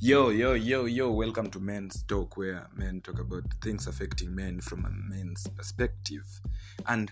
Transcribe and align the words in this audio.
Yo, 0.00 0.28
yo, 0.28 0.52
yo, 0.52 0.84
yo, 0.84 1.10
welcome 1.10 1.50
to 1.50 1.58
Men's 1.58 2.04
Talk, 2.04 2.36
where 2.36 2.68
men 2.76 3.00
talk 3.00 3.18
about 3.18 3.42
things 3.60 3.88
affecting 3.88 4.32
men 4.32 4.60
from 4.60 4.84
a 4.84 4.90
men's 4.90 5.44
perspective. 5.48 6.22
And 6.86 7.10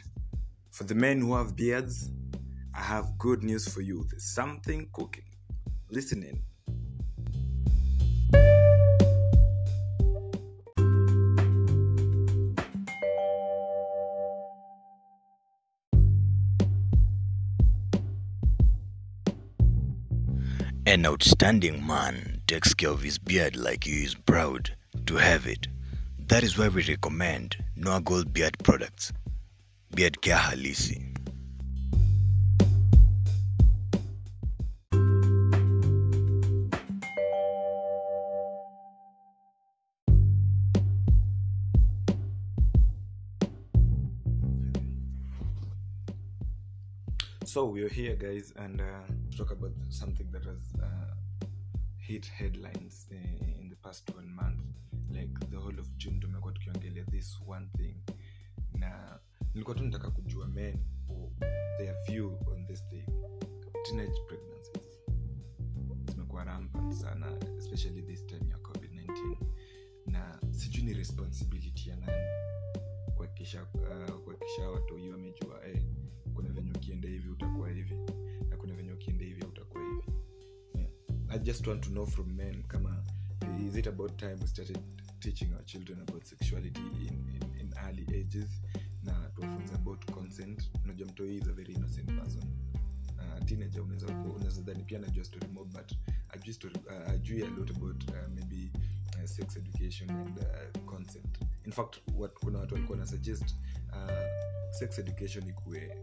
for 0.70 0.84
the 0.84 0.94
men 0.94 1.20
who 1.20 1.34
have 1.34 1.56
beards, 1.56 2.12
I 2.72 2.82
have 2.82 3.18
good 3.18 3.42
news 3.42 3.66
for 3.66 3.80
you. 3.80 4.06
There's 4.08 4.22
something 4.22 4.88
cooking. 4.92 5.24
Listen 5.90 6.22
in. 6.22 6.40
An 20.96 21.04
outstanding 21.04 21.86
man 21.86 22.40
takes 22.46 22.72
care 22.72 22.88
of 22.88 23.02
his 23.02 23.18
beard 23.18 23.54
like 23.54 23.84
he 23.84 24.02
is 24.02 24.14
proud 24.14 24.74
to 25.04 25.16
have 25.16 25.46
it. 25.46 25.68
That 26.18 26.42
is 26.42 26.56
why 26.56 26.68
we 26.68 26.84
recommend 26.84 27.62
Noah 27.76 28.00
Gold 28.00 28.32
Beard 28.32 28.56
products. 28.64 29.12
Beard 29.94 30.22
Care 30.22 30.38
Halisi. 30.38 31.14
So 47.46 47.66
we're 47.66 47.88
here, 47.88 48.16
guys, 48.16 48.52
and 48.56 48.80
uh, 48.80 49.06
talk 49.36 49.52
about 49.52 49.70
something 49.88 50.26
that 50.32 50.44
has 50.44 50.62
uh, 50.82 51.46
hit 51.96 52.26
headlines 52.26 53.06
in, 53.12 53.54
in 53.60 53.68
the 53.68 53.76
past 53.76 54.10
one 54.16 54.34
month. 54.34 54.58
Like 55.12 55.30
the 55.52 55.56
whole 55.56 55.78
of 55.78 55.86
June 55.96 56.20
tumekuwa 56.20 56.52
tukiongelea 56.52 57.04
this 57.10 57.38
one 57.46 57.68
thing, 57.76 57.94
na 58.74 59.20
nilikuwa 59.54 59.76
tu 59.76 59.84
nataka 59.84 60.10
kujua 60.10 60.48
men 60.48 60.78
their 61.78 61.94
view 62.08 62.38
on 62.52 62.66
this 62.66 62.82
thing. 62.88 63.06
Teenage 63.84 64.20
pregnancies 64.28 65.00
zimekuwa 66.10 66.44
rampant 66.44 66.92
sana, 66.94 67.26
especially 67.58 68.02
this 68.02 68.26
time 68.26 68.50
ya 68.50 68.56
COVID-19, 68.56 69.36
na 70.06 70.38
sijui 70.50 70.82
ni 70.82 70.94
responsibility 70.94 71.88
ya 71.90 71.96
nani 71.96 72.26
kuhakikisha 73.16 73.62
uh, 73.62 74.20
kuhakikisha 74.24 74.62
hii 74.98 75.08
wamejua 75.08 75.66
eh, 75.66 75.82
ukienda 76.86 77.08
hivi 77.08 77.28
utakuwa 77.28 77.70
hivi 77.70 77.94
na 78.48 78.56
kuna 78.56 78.74
venye 78.74 78.92
ukienda 78.92 79.24
hivi 79.24 79.44
utakuwa 79.44 79.82
hivi. 79.84 80.02
Yeah. 80.74 80.90
i 81.28 81.38
just 81.38 81.66
want 81.66 81.84
to 81.84 81.90
know 81.90 82.06
from 82.06 82.32
men 82.32 82.62
kama 82.62 83.04
is 83.66 83.76
it 83.76 83.86
about 83.86 84.16
time 84.16 84.34
we 84.40 84.46
started 84.46 84.78
teaching 85.18 85.52
our 85.52 85.64
children 85.64 86.00
about 86.00 86.24
sexuality 86.24 86.80
in, 86.80 87.28
in, 87.34 87.60
in 87.60 87.74
early 87.86 88.20
ages? 88.20 88.62
Na 89.02 89.12
tuwafunza 89.34 89.74
about 89.74 90.10
consent. 90.10 90.70
Unajua 90.84 91.06
mtoi 91.06 91.36
is 91.36 91.48
a 91.48 91.52
very 91.52 91.74
innocent 91.74 92.12
person. 92.12 92.44
Uh, 93.18 93.82
unaweza 93.84 94.06
unaweza 94.06 94.62
dhani 94.62 94.84
pia 94.84 94.98
najua 94.98 95.24
story 95.24 95.48
more 95.48 95.70
but 95.70 95.92
ajui 96.28 96.54
story 96.54 96.74
uh, 96.86 97.10
ajui 97.10 97.42
a 97.42 97.48
lot 97.48 97.72
about 97.76 98.04
uh, 98.10 98.28
maybe 98.34 98.70
uh, 99.16 99.24
sex 99.24 99.56
education 99.56 100.10
and 100.10 100.38
uh, 100.38 100.82
consent. 100.84 101.38
In 101.64 101.72
fact 101.72 101.96
what, 102.16 102.32
kuna 102.38 102.58
watu 102.58 102.74
walikuwa 102.74 102.98
na 102.98 103.06
suggest 103.06 103.54
uh, 103.92 104.70
sex 104.70 104.98
education 104.98 105.48
ikue 105.48 105.96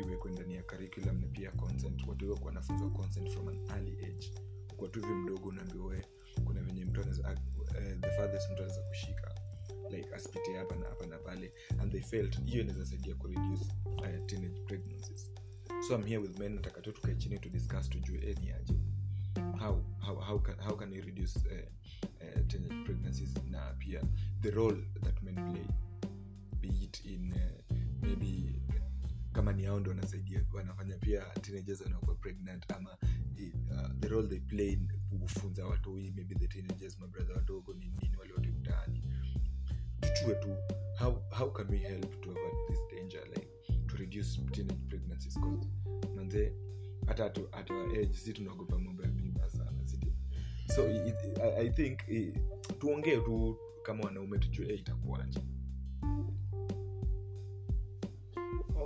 iwekwe 0.00 0.32
ndani 0.32 0.54
ya 0.54 0.62
curriculum 0.62 1.20
na 1.20 1.26
pia 1.26 1.50
consent. 1.50 2.06
Watu 2.08 2.24
hiyo 2.24 2.38
wanafunzwa 2.42 2.90
consent 2.90 3.30
from 3.30 3.48
an 3.48 3.58
early 3.70 4.04
age. 4.04 4.32
Kwa 4.76 4.88
tu 4.88 5.00
hivi 5.00 5.12
mdogo 5.12 5.48
unaambiwa 5.48 5.96
kuna 6.44 6.62
venye 6.62 6.84
mtu 6.84 7.00
anaweza 7.00 7.32
uh, 7.56 8.00
the 8.00 8.10
farthest 8.10 8.50
mtu 8.52 8.62
anaweza 8.62 8.82
kushika 8.82 9.34
like 9.90 10.14
asipite 10.14 10.56
hapa 10.56 10.76
na 10.76 10.86
hapa 10.88 11.06
na 11.06 11.18
pale 11.18 11.52
and 11.80 11.92
they 11.92 12.00
felt 12.00 12.44
hiyo 12.44 12.62
inaweza 12.62 12.86
saidia 12.86 13.14
kureduce 13.14 13.64
uh, 13.86 14.26
teenage 14.26 14.60
pregnancies. 14.60 15.30
So 15.88 15.94
i'm 15.94 16.04
here 16.04 16.18
with 16.18 16.38
men 16.38 16.54
nataka 16.54 16.80
tu 16.80 16.92
tukae 16.92 17.14
chini 17.14 17.38
to 17.38 17.48
discuss 17.48 17.88
tujue 17.90 18.18
eh, 18.30 18.36
ni 18.40 18.50
aje? 18.52 18.74
How, 19.58 19.84
how, 20.00 20.16
how, 20.20 20.38
can, 20.38 20.54
how 20.58 20.76
can 20.76 20.90
we 20.90 21.00
reduce 21.00 21.38
uh, 21.38 21.52
uh, 22.02 22.46
teenage 22.46 22.84
pregnancies 22.84 23.34
na 23.50 23.74
pia 23.78 24.02
the 24.40 24.50
role 24.50 24.76
that 25.02 25.22
men 25.22 25.34
play. 25.52 25.66
Be 26.60 26.68
it 26.68 27.04
in 27.04 27.32
uh, 27.32 27.76
maybe 28.02 28.62
kama 29.34 29.52
ni 29.52 29.62
hao 29.64 29.80
ndo 29.80 29.90
wanasaidia. 29.90 30.44
Wanafanya 30.52 30.98
pia 30.98 31.24
teenagers 31.40 31.80
wanakuwa 31.80 32.14
pregnant 32.16 32.70
ama 32.72 32.90
uh, 33.70 33.90
the 34.00 34.08
role 34.08 34.28
they 34.28 34.40
play 34.40 34.78
kufunza 35.20 35.66
watu 35.66 35.94
hii 35.96 36.10
maybe 36.10 36.34
the 36.34 36.48
teenagers 36.48 36.98
mabrother 36.98 37.36
wadogo 37.36 37.74
ni 37.74 37.86
nini 37.88 38.52
mtaani. 38.60 39.02
Tuchue 40.00 40.34
tu 40.34 40.56
how, 40.98 41.22
how 41.30 41.52
can 41.52 41.68
we 41.70 41.78
help 41.78 42.20
to 42.20 42.30
avoid 42.30 42.54
this 42.68 42.78
danger 42.96 43.24
like 43.28 43.48
to 43.86 43.96
reduce 43.96 44.40
teenage 44.52 44.80
pregnancies? 44.88 45.34
Cause 45.40 45.68
manze 46.16 46.52
hata 47.06 47.24
at 47.52 47.70
our 47.70 47.98
age 47.98 48.12
si 48.16 48.32
tunaogopa 48.32 48.78
mambo 48.78 49.02
ya 49.02 49.08
mimba 49.08 49.50
sana 49.50 49.84
sindio 49.84 50.12
so 50.74 50.90
it, 50.90 51.14
i, 51.38 51.66
I- 51.66 51.70
think 51.70 52.00
i, 52.08 52.32
tuongee 52.78 53.16
tu 53.16 53.56
kama 53.82 54.04
wanaume 54.04 54.38
tujue 54.38 54.68
eh, 54.72 54.78
itakuwaje 54.80 55.40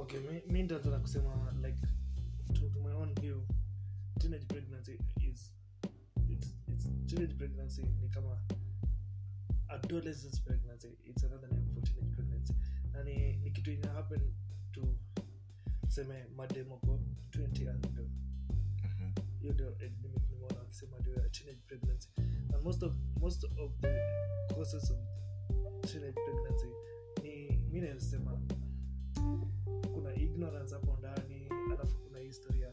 okay 0.09 0.21
mi- 0.21 0.43
kusema 1.01 1.53
like 1.63 1.79
to, 2.55 2.69
to 2.71 2.81
my 2.81 2.93
own 2.93 3.15
view 3.21 3.43
teenage 4.19 4.47
pregnancy 4.47 4.99
is 5.21 5.53
it's, 6.29 6.55
it's, 6.69 6.89
teenage 7.07 7.35
pregnancy 7.35 7.83
ni 8.01 8.09
kama 8.09 8.39
adolescence 9.69 10.41
pregnancy 10.45 10.89
it's 11.05 11.25
another 11.25 11.49
name 11.49 11.67
for 11.75 11.83
teenage 11.83 12.11
pregnancy. 12.17 12.55
Na 12.93 13.03
ni, 13.05 13.37
ni 13.37 13.51
kitu 13.51 13.73
ina 13.73 13.89
happen 13.93 14.21
to 14.73 14.97
seme 15.89 16.25
mademoko 16.37 17.01
20 17.31 17.69
and 17.71 17.87
below 17.89 18.09
hiyo 19.41 19.53
ndio 19.53 19.71
limit 19.71 20.31
nimeona 20.31 20.59
wakisema 20.59 20.99
ndio 20.99 21.15
ya 21.15 21.29
teenage 21.29 21.61
pregnancy. 21.67 22.09
And 22.55 22.65
most 22.65 22.83
of 22.83 22.93
most 23.21 23.45
of 23.45 23.73
the 23.81 23.99
causes 24.55 24.91
of 24.91 24.99
teenage 25.93 26.13
pregnancy 26.25 26.67
ni 27.23 27.57
mi 27.71 27.81
nasema 27.81 28.41
kuna 29.95 30.15
ignorance 30.15 30.75
hapo 30.75 30.97
ndani 30.97 31.47
alafu 31.73 31.99
kuna 31.99 32.19
historia 32.19 32.73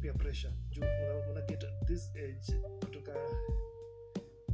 pia 0.00 0.12
pressure. 0.12 0.52
Juu 0.70 0.82
una, 0.82 1.30
una 1.30 1.42
this 1.86 2.10
age 2.16 2.58
kutoka 2.80 3.12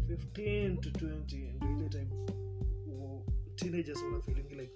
15 0.09 0.81
to 0.81 0.91
20 0.91 1.55
ndio 1.55 1.71
ile 1.79 1.89
time 1.89 2.09
teenagers 3.57 4.03
wana 4.03 4.21
feeling 4.21 4.49
like 4.61 4.73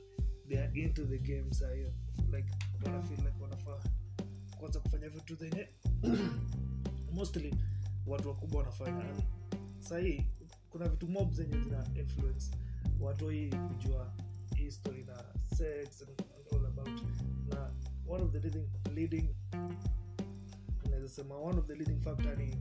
they 0.48 0.58
are 0.58 0.80
into 0.80 1.04
the 1.04 1.18
game 1.18 1.52
sahiyo 1.52 1.92
like 2.32 2.48
wana 2.84 3.02
feel 3.02 3.18
like 3.20 3.42
wanafaa 3.42 3.82
kwanza 4.58 4.80
kufanya 4.80 5.08
vitu 5.08 5.34
zenye 5.34 5.68
mostly 7.12 7.54
watu 8.06 8.28
wakubwa 8.28 8.58
wanafanya. 8.58 9.04
Sahii 9.78 10.26
kuna 10.70 10.88
vitu 10.88 11.08
mob 11.08 11.32
zenye 11.32 11.58
zina 11.64 11.86
influence. 11.94 12.50
Watu 13.00 13.28
hii 13.28 13.50
kujua 13.50 14.12
history 14.56 15.04
na 15.04 15.24
sex 15.56 16.02
and, 16.02 16.22
na 17.48 17.70
one 18.08 18.22
of 18.24 18.32
the 18.32 18.38
leading, 18.38 18.68
leading 18.94 19.34
unaweza 20.84 21.08
sema 21.08 21.36
one 21.36 21.58
of 21.58 21.66
the 21.66 21.74
leading 21.74 22.00
factor 22.00 22.36
ni 22.38 22.56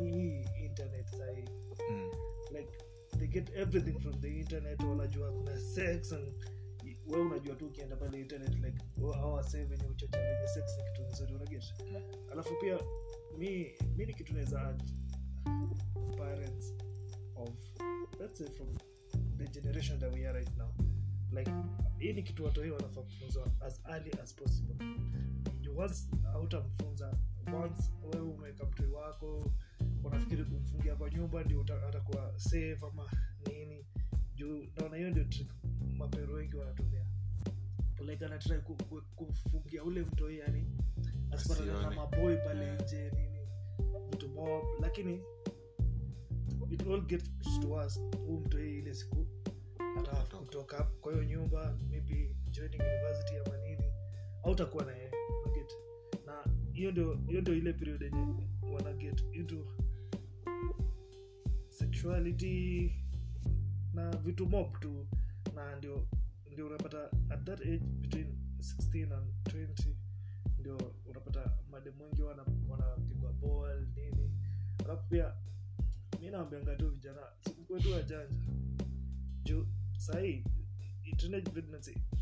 ni 0.00 0.10
hii 0.12 0.44
internet 0.64 1.10
sahii. 1.10 1.44
Mm. 1.90 2.10
like 2.52 2.72
they 3.18 3.28
get 3.28 3.50
everything 3.56 3.98
from 4.00 4.20
the 4.20 4.28
internet. 4.40 4.82
Wanajua 4.82 5.32
kuna 5.32 5.58
sex 5.60 6.12
and 6.12 6.32
we 7.06 7.20
unajua 7.20 7.56
tu 7.56 7.66
ukienda 7.66 7.96
pale 7.96 8.20
internet 8.20 8.54
like 8.54 8.78
awase 9.14 9.64
venye 9.64 9.86
uchocha 9.86 10.18
venye 10.18 10.48
sex 10.48 10.64
ni 10.78 10.84
kitu 10.92 11.02
nzuri 11.12 11.34
unaget? 11.34 11.64
Alafu 12.32 12.54
pia 12.60 12.78
mi 13.38 13.74
mi 13.96 14.06
ni 14.06 14.14
kitu 14.14 14.32
naweza 14.32 14.60
add 14.62 14.82
parents 16.16 16.74
of 17.36 17.50
let's 18.20 18.38
say 18.38 18.46
from 18.46 18.68
the 19.38 19.48
generation 19.48 19.98
that 20.00 20.14
we 20.14 20.26
are 20.26 20.38
right 20.38 20.56
now 20.58 20.68
like 21.34 21.50
hii 21.98 22.12
ni 22.12 22.22
kitu 22.22 22.44
watu 22.44 22.62
hii 22.62 22.70
wanafaa 22.70 23.02
kufunzwa 23.02 23.46
as 23.60 23.80
early 23.88 24.10
as 24.22 24.34
possible. 24.34 24.74
Juu 25.60 25.78
once 25.78 26.06
hautamfunza 26.22 27.16
once 27.62 27.82
wewe 28.12 28.26
umeweka 28.30 28.64
mtoi 28.66 28.86
wako 28.86 29.50
unafikiri 30.04 30.44
kumfungia 30.44 30.96
kwa 30.96 31.10
nyumba 31.10 31.44
ndio 31.44 31.60
atakuwa 31.88 32.32
safe 32.38 32.78
ama 32.92 33.10
nini. 33.48 33.86
Juu 34.34 34.66
naona 34.76 34.96
hiyo 34.96 35.10
ndio 35.10 35.24
trick 35.24 35.50
mapero 35.96 36.34
wengi 36.34 36.56
wanatumia. 36.56 37.06
Like 38.06 38.24
anatrai 38.26 38.60
ku, 38.60 38.76
ku, 38.76 39.02
kufungia 39.16 39.84
ule 39.84 40.02
mtoi 40.02 40.38
yani 40.38 40.66
asipatana 41.30 41.82
na 41.82 41.90
maboi 41.90 42.36
pale 42.36 42.74
nje 42.76 43.10
nini 43.10 43.48
vitu 44.10 44.28
mob. 44.28 44.64
Lakini 44.80 45.20
it 46.70 46.82
all 46.86 47.00
gets 47.06 47.30
to 47.60 47.72
us 47.74 48.00
huu 48.26 48.40
mtoi 48.40 48.78
ile 48.78 48.94
siku 48.94 49.26
ataka 49.98 50.36
kutoka 50.38 50.82
kwa 50.84 51.12
hiyo 51.12 51.24
nyumba 51.24 51.78
maybe 51.90 52.36
joining 52.50 52.80
university 52.80 53.36
ama 53.46 53.56
nini 53.58 53.92
hautakuwa 54.42 54.84
na 54.84 54.92
yeye. 54.92 55.10
Get. 55.54 55.72
Na 56.26 56.44
hiyo 56.72 56.90
ndio 56.92 57.14
hiyo 57.28 57.40
ndio 57.40 57.54
ile 57.54 57.72
period 57.72 58.02
yenye 58.02 58.48
wana 58.72 58.92
get 58.92 59.24
into 59.32 59.66
sexuality 61.68 62.92
na 63.92 64.10
vitu 64.16 64.46
mob 64.46 64.80
tu. 64.80 65.06
Na 65.54 65.76
ndio 65.76 66.06
ndio 66.52 66.66
unapata 66.66 67.10
at 67.30 67.44
that 67.44 67.60
age 67.60 67.78
between 68.00 68.26
16 68.58 69.12
and 69.12 69.30
20 69.44 69.94
ndio 70.58 70.76
unapata 71.06 71.58
madem 71.70 72.00
wengi 72.00 72.22
wana- 72.22 72.46
wanapigwa 72.68 73.32
ball 73.32 73.86
nini. 73.96 74.30
Alafu 74.84 75.08
pia 75.08 75.34
mi 76.20 76.30
naambianga 76.30 76.76
tu 76.76 76.90
vijana 76.90 77.20
sikukwetu 77.40 77.92
wajanja. 77.92 78.36
Juu 79.42 79.66
sahii 80.04 80.44
internet 81.04 81.52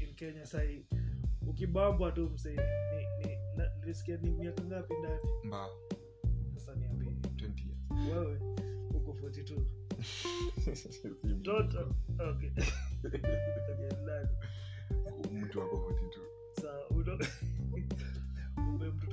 in 0.01 0.15
kenya 0.15 0.47
sahii. 0.47 0.87
Ukibambwa 1.47 2.13
tu 2.13 2.31
msee 2.31 2.57
ni, 2.57 3.27
ni, 3.29 3.37
nilisikia 3.81 4.17
ni 4.17 4.31
miaka 4.31 4.65
ngapi 4.65 4.95
ndani? 4.95 5.21
Sasa 6.55 6.75
niambie 6.75 7.11
20 7.11 8.11
wewe 8.11 8.39
uko 8.95 9.13
42 9.13 9.61
Toto. 11.43 11.95
Okay. 12.31 12.51
Okay, 13.07 13.21
ndani. 14.03 14.29
mtu 15.33 15.59
wako 15.61 15.77
42 15.77 16.61
Sawa, 16.63 16.89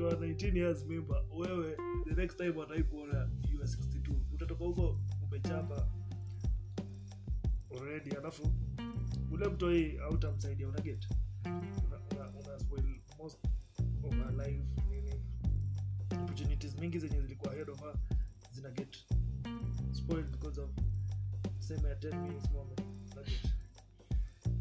wa 0.04 0.12
19 0.13 0.57
years 0.57 0.86
member. 0.86 1.24
Wewe 1.31 1.77
the 2.07 2.15
next 2.22 2.38
time 2.38 2.62
ataikuona 2.63 3.30
you 3.51 3.62
are 3.62 3.72
62 3.72 4.13
utatoka 4.33 4.63
huko 4.65 5.00
umechapa 5.24 5.88
already 7.71 8.12
alafu 8.12 8.54
ule 9.31 9.48
mtoi 9.50 9.98
autamsaidia 10.00 10.68
unaget 10.68 11.07
una, 11.88 12.00
una, 12.12 12.30
una 12.30 12.60
spoil 12.60 13.01
most 13.18 13.39
of 14.04 14.13
her 14.16 14.31
life 14.48 14.63
nini? 14.89 15.13
Opportunities 16.12 16.75
mingi 16.80 17.00
zenye 17.00 17.21
zilikuwa 17.21 17.51
ahead 17.54 17.69
of 17.71 17.80
her 17.81 17.94
zina 18.54 18.71
get 18.71 18.98
spoiled 19.92 20.31
because 20.31 20.62
of 20.62 20.69
seme 21.60 21.89
ya 21.89 21.95
10 21.95 22.21
minutes 22.21 22.51
moment 22.51 22.81
unaget 23.13 23.54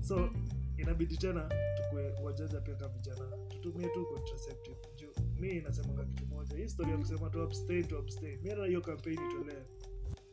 so 0.00 0.30
inabidi 0.76 1.16
tena 1.16 1.48
tukue 1.76 2.12
wajaza 2.22 2.60
pia 2.60 2.74
vijana 2.88 3.30
tutumie 3.48 3.88
tu 3.88 4.06
contraceptive. 4.06 4.76
Juu 4.96 5.12
mi 5.40 5.48
inasemanga 5.48 6.04
kitu 6.04 6.26
moja 6.26 6.56
hii 6.56 6.68
story 6.68 6.90
ya 6.90 6.98
kusema 6.98 7.30
tu 7.30 7.42
abstain 7.42 7.84
to 7.84 7.98
abstain. 7.98 8.40
Mi 8.42 8.48
na 8.54 8.66
hiyo 8.66 8.80
campaign 8.80 9.18
itolee. 9.30 9.62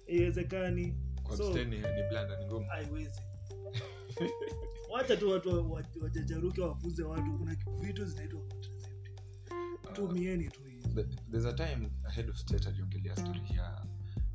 Iwezekani 0.08 0.96
wacha 4.92 5.18
tu 5.20 5.30
watu 5.32 5.50
wa- 5.50 5.62
wa- 5.62 5.84
wajajaruke 6.02 6.62
wafuze 6.62 7.04
watu 7.04 7.38
kuna 7.38 7.56
vitu 7.82 8.06
zinaitwa 8.06 8.42
Ah, 9.90 9.94
tumieni 9.94 10.50
tu 10.50 10.60
there's 11.32 11.46
a 11.46 11.54
time 11.54 11.90
head 12.16 12.30
of 12.30 12.38
state 12.38 12.68
aliongelea 12.68 13.16
story 13.16 13.42
ya 13.56 13.86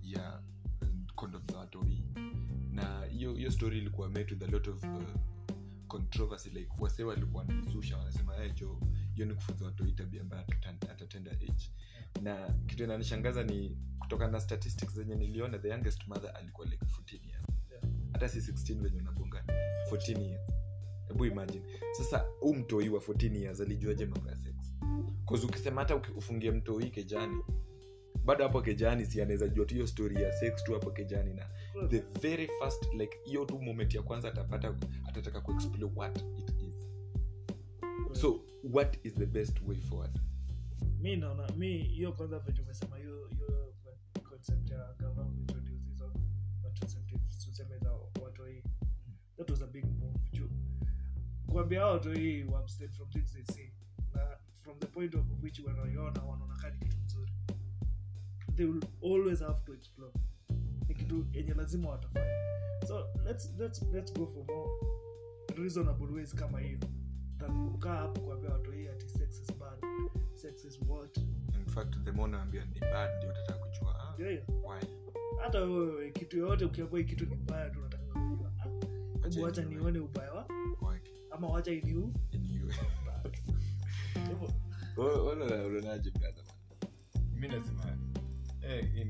ya 0.02 0.42
mm, 0.82 1.06
condom 1.14 1.42
za 1.52 1.58
watoi 1.58 2.04
na 2.72 3.04
hiyo 3.04 3.34
hiyo 3.34 3.50
story 3.50 3.78
ilikuwa 3.78 4.08
met 4.08 4.31
with 4.31 4.43
a 4.43 4.46
lot 4.46 4.70
of 4.70 4.84
uh, 4.84 5.02
controversy 5.88 6.50
like 6.50 6.70
wase 6.78 7.04
walikuwa 7.04 7.44
wanaizusha 7.44 7.96
wanasema 7.98 8.34
hey, 8.36 8.50
jo 8.52 8.81
hiyo 9.14 9.26
ni 9.26 9.34
kufunza 9.34 9.64
watoi 9.64 9.93
tabia 9.93 10.20
ambayo 10.20 10.44
atatenda 10.90 11.31
age. 11.32 11.72
Na 12.22 12.54
kitu 12.66 12.84
inanishangaza 12.84 13.43
ni 13.44 13.78
kutokana 14.10 14.32
na 14.32 14.40
statistics 14.40 14.94
zenye 14.94 15.14
niliona 15.14 15.58
the 15.58 15.68
youngest 15.68 16.08
mother 16.08 16.32
alikuwa 16.36 16.66
like 16.66 16.84
14 16.84 17.28
years. 17.28 17.44
Yeah. 17.70 17.82
hata 18.12 18.28
si 18.28 18.38
16 18.52 18.82
venye 18.82 19.00
unabonga 19.00 19.44
14 19.90 20.20
years. 20.22 20.50
Hebu 21.08 21.24
imagine. 21.24 21.64
Sasa 21.92 22.18
huu 22.40 22.54
mtoi 22.54 22.88
wa 22.88 23.00
14 23.00 23.36
years 23.36 23.60
alijuaje 23.60 24.06
mambo 24.06 24.28
ya 24.30 24.36
sex? 24.36 24.54
Cause 25.28 25.46
ukisema 25.46 25.80
hata 25.80 25.96
ufungie 25.96 26.50
mtoi 26.50 26.90
kejani 26.90 27.42
bado 28.24 28.44
hapo 28.44 28.62
kejani 28.62 29.04
si 29.06 29.22
anaweza 29.22 29.48
jua 29.48 29.66
tu 29.66 29.74
hiyo 29.74 29.86
story 29.86 30.22
ya 30.22 30.32
sex 30.32 30.64
tu 30.64 30.72
hapo 30.72 30.90
kejani 30.90 31.34
na 31.34 31.46
the 31.88 32.02
very 32.20 32.48
first 32.58 32.94
like 32.94 33.18
hiyo 33.24 33.44
tu 33.44 33.58
moment 33.62 33.94
ya 33.94 34.02
kwanza 34.02 34.28
atapata 34.28 34.74
atataka 35.08 35.40
kuexplore 35.40 35.92
what 35.96 36.18
it 36.38 36.50
is. 36.68 36.88
So 38.20 38.40
what 38.72 38.98
is 39.06 39.14
the 39.14 39.26
best 39.26 39.60
way 39.66 39.76
forward? 39.80 40.20
Mi 41.00 41.16
naona 41.16 41.48
mi 41.56 41.78
hiyo 41.78 42.12
kwanza 42.12 42.42
umesema 42.62 42.96
tuseme 47.60 47.78
za 47.78 47.92
watoi. 48.22 48.62
That 49.36 49.50
was 49.50 49.62
a 49.62 49.66
big 49.66 49.84
move 49.84 50.18
juu. 50.32 50.48
Kuambia 51.46 51.86
watoi 51.86 52.44
wabstain 52.44 52.90
from 52.90 53.10
things 53.10 53.32
they 53.32 53.44
see. 53.44 53.72
Na 54.14 54.20
from 54.62 54.78
the 54.78 54.86
point 54.86 55.14
of 55.14 55.24
which 55.42 55.60
wanaiona 55.60 56.22
wanaona 56.22 56.56
kani 56.56 56.78
kitu 56.78 56.96
mzuri. 57.04 57.32
They 58.56 58.66
will 58.66 58.84
always 59.02 59.40
have 59.40 59.64
to 59.64 59.74
explore. 59.74 60.12
Ni 60.88 60.94
kitu 60.94 61.26
yenye 61.32 61.54
lazima 61.54 61.90
watafanya. 61.90 62.34
So 62.88 63.06
let's, 63.24 63.52
let's, 63.58 63.82
let's 63.92 64.12
go 64.14 64.26
for 64.26 64.44
more 64.44 64.70
reasonable 65.62 66.06
ways 66.14 66.34
kama 66.34 66.60
hiyo 66.60 66.78
than 67.38 67.70
kukaa 67.70 67.96
hapo 67.96 68.20
kuambia 68.20 68.50
watoi 68.50 68.88
ati 68.88 69.08
sex 69.08 69.40
is 69.40 69.52
bad 69.58 69.78
sex 70.34 70.64
is 70.64 70.80
what. 70.88 71.16
In 71.54 71.66
fact 71.66 72.04
the 72.04 72.12
more 72.12 72.32
naambia 72.32 72.64
ni 72.64 72.80
bad 72.80 73.16
ndio 73.18 73.30
utataka 73.30 73.58
kujua 73.58 74.00
ah, 74.00 74.14
yeah, 74.22 74.32
yeah. 74.34 74.48
why 74.48 74.80
hata 75.43 75.61
wewe 75.61 76.11
kitu 76.12 76.38
yoyote 76.38 76.65
ukiambia 76.65 77.03
kitu 77.03 77.27
ni 77.27 77.35
mbaya 77.35 77.71
tu 77.71 77.79
unataka 77.81 78.05
kujua. 78.05 78.53
Ah, 78.61 79.29
hebu 79.29 79.43
wacha 79.43 79.62
nione. 79.65 79.99
ubaya 79.99 80.32
wa 80.32 80.47
ama 81.31 81.49
wacha 81.49 81.73
iniu 81.73 82.15
unaonaje 85.32 86.11
brother 86.11 86.44
mi 87.35 87.49
nasema 87.49 87.99
eh, 88.62 89.06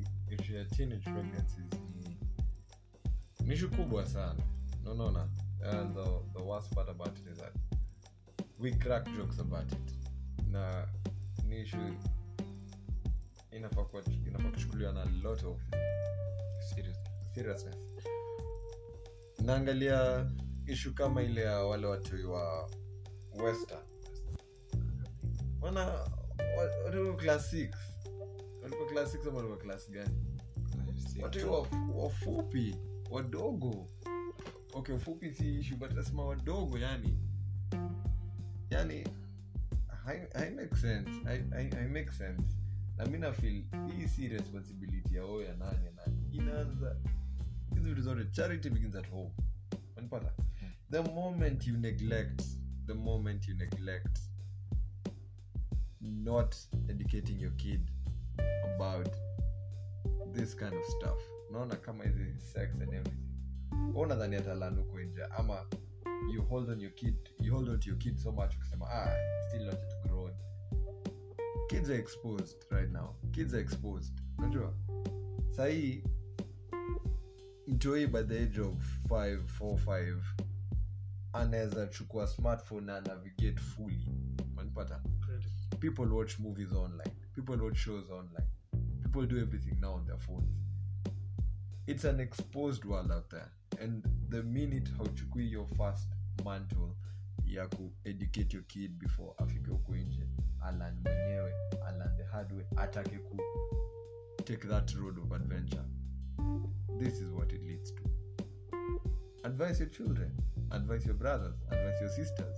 ni 3.40 3.54
ishu 3.54 3.70
kubwa 3.70 4.06
sana. 4.06 4.42
Unaona 4.86 5.28
and 5.62 5.94
the, 5.94 6.04
the 6.38 6.42
worst 6.42 6.74
part 6.74 6.88
about 6.88 7.18
it 7.18 7.26
is 7.32 7.38
that 7.38 7.52
we 8.58 8.70
crack 8.72 9.04
jokes 9.16 9.38
about 9.40 9.72
it. 9.72 9.94
Na 10.50 10.88
ni 11.48 11.60
ishu 11.60 11.76
inafaa 13.52 13.84
kuchukuliwa 14.50 14.92
na 14.92 15.04
lot 15.04 15.46
of 15.46 15.60
seriousness 17.40 17.76
naangalia 19.44 20.30
ishu 20.66 20.94
kama 20.94 21.22
ile 21.22 21.40
ya 21.42 21.58
wale 21.58 21.86
watoi 21.86 22.24
wa 22.24 22.70
western. 23.44 23.82
Wana 25.60 25.86
walikuwa 26.84 27.16
class 27.16 27.52
6 27.54 27.74
walikuwa 28.62 28.88
class 28.88 29.14
6 29.14 29.28
ama 29.28 29.36
walikuwa 29.36 29.58
class 29.58 29.90
gani? 29.90 30.24
Watoi 31.22 31.44
wafupi 31.94 32.76
wadogo. 33.10 33.88
Okay 34.72 34.94
ufupi 34.94 35.34
si 35.34 35.54
ishu 35.58 35.76
but 35.76 35.92
nasema 35.92 36.24
wadogo 36.24 36.78
yani. 36.78 37.18
Yani 38.70 39.04
I, 40.06 40.18
I 40.34 40.50
make 40.50 40.76
sense. 40.76 41.10
I, 41.26 41.42
I, 41.52 41.70
I 41.84 41.88
make 41.88 42.12
sense. 42.12 42.42
Na 42.96 43.06
mi 43.06 43.18
nafil 43.18 43.64
hii 43.96 44.08
si 44.08 44.28
responsibility 44.28 45.16
ya 45.16 45.24
oyo 45.24 45.46
ya 45.46 45.56
nani 45.56 45.90
nani. 45.96 46.28
Inaanza 46.32 46.96
hizi 47.80 47.88
vitu 47.88 47.96
resorted. 47.96 48.32
charity 48.32 48.70
begins 48.70 48.96
at 48.96 49.10
home. 49.10 49.30
The 50.90 51.02
moment 51.02 51.66
you 51.66 51.76
neglect 51.76 52.42
the 52.86 52.94
moment 52.94 53.48
you 53.48 53.54
neglect 53.54 54.18
not 56.00 56.56
educating 56.88 57.38
your 57.38 57.52
kid 57.52 57.90
about 58.64 59.08
this 60.32 60.54
kind 60.54 60.74
of 60.74 60.84
stuff. 60.84 61.18
Naona 61.52 61.76
kama 61.76 62.04
hizi 62.04 62.40
sex 62.40 62.72
and 62.74 62.82
everything. 62.82 63.20
Ona 63.94 64.14
dhani 64.14 64.36
atalan 64.36 64.76
huko 64.76 65.00
nje 65.00 65.24
ama 65.38 65.66
you 66.34 66.42
hold 66.42 66.70
on 66.70 66.80
your 66.80 66.94
kid 66.94 67.14
you 67.40 67.54
hold 67.54 67.68
on 67.68 67.80
to 67.80 67.90
your 67.90 67.98
kid 67.98 68.18
so 68.18 68.32
much 68.32 68.56
ukisema 68.56 68.86
ah 68.90 69.12
still 69.48 69.64
not 69.64 69.74
yet 69.80 70.02
grown. 70.02 70.32
Kids 71.68 71.90
are 71.90 71.98
exposed 71.98 72.66
right 72.70 72.90
now. 72.92 73.14
Kids 73.32 73.54
are 73.54 73.62
exposed. 73.62 74.20
Unajua? 74.38 74.74
Sahii 75.48 76.04
mtoi 77.70 78.06
by 78.06 78.22
the 78.22 78.42
age 78.42 78.60
of 78.60 78.74
5 79.08 79.38
4 79.60 79.76
5 79.76 80.16
anaweza 81.32 81.86
chukua 81.86 82.26
smartphone 82.26 82.86
na 82.86 83.00
navigate 83.00 83.60
fully. 83.60 84.08
Manipata 84.54 85.00
people 85.80 86.14
watch 86.14 86.38
movies 86.38 86.72
online. 86.72 87.10
People 87.34 87.62
watch 87.64 87.76
shows 87.76 88.10
online. 88.10 88.48
People 89.02 89.26
do 89.26 89.38
everything 89.38 89.80
now 89.80 89.94
on 89.94 90.06
their 90.06 90.18
phones. 90.18 90.50
It's 91.86 92.04
an 92.04 92.20
exposed 92.20 92.84
world 92.84 93.12
out 93.12 93.30
there. 93.30 93.50
And 93.80 94.04
the 94.28 94.42
minute 94.42 94.90
hauchukui 94.98 95.50
your 95.50 95.66
first 95.66 96.08
mantle 96.44 96.96
ya 97.44 97.66
kueducate 97.68 98.54
your 98.54 98.66
kid 98.66 98.98
before 98.98 99.34
afike 99.38 99.70
huko 99.70 99.96
nje 99.96 100.28
alan 100.60 100.94
mwenyewe 101.04 101.52
alan 101.86 102.16
the 102.16 102.24
hardway 102.24 102.64
atake 102.76 103.18
ku 103.18 103.36
take 104.44 104.68
that 104.68 104.90
road 104.94 105.18
of 105.20 105.32
adventure 105.32 105.84
this 107.04 107.20
is 107.20 107.30
what 107.32 107.52
it 107.52 107.62
leads 107.62 107.94
to. 107.94 108.02
Advise 109.44 109.80
your 109.80 109.90
children 109.90 110.30
advise 110.70 111.06
your 111.06 111.16
brothers 111.18 111.54
advise 111.70 112.00
your 112.00 112.10
sisters. 112.10 112.56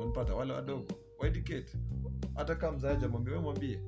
Unapata 0.00 0.34
wale 0.34 0.52
wadogo 0.52 0.94
waeducate 1.18 1.78
hata 2.34 2.54
kama 2.54 2.76
mzaji 2.76 3.04
amwambie 3.04 3.32
wewe 3.32 3.44
mwambie. 3.44 3.80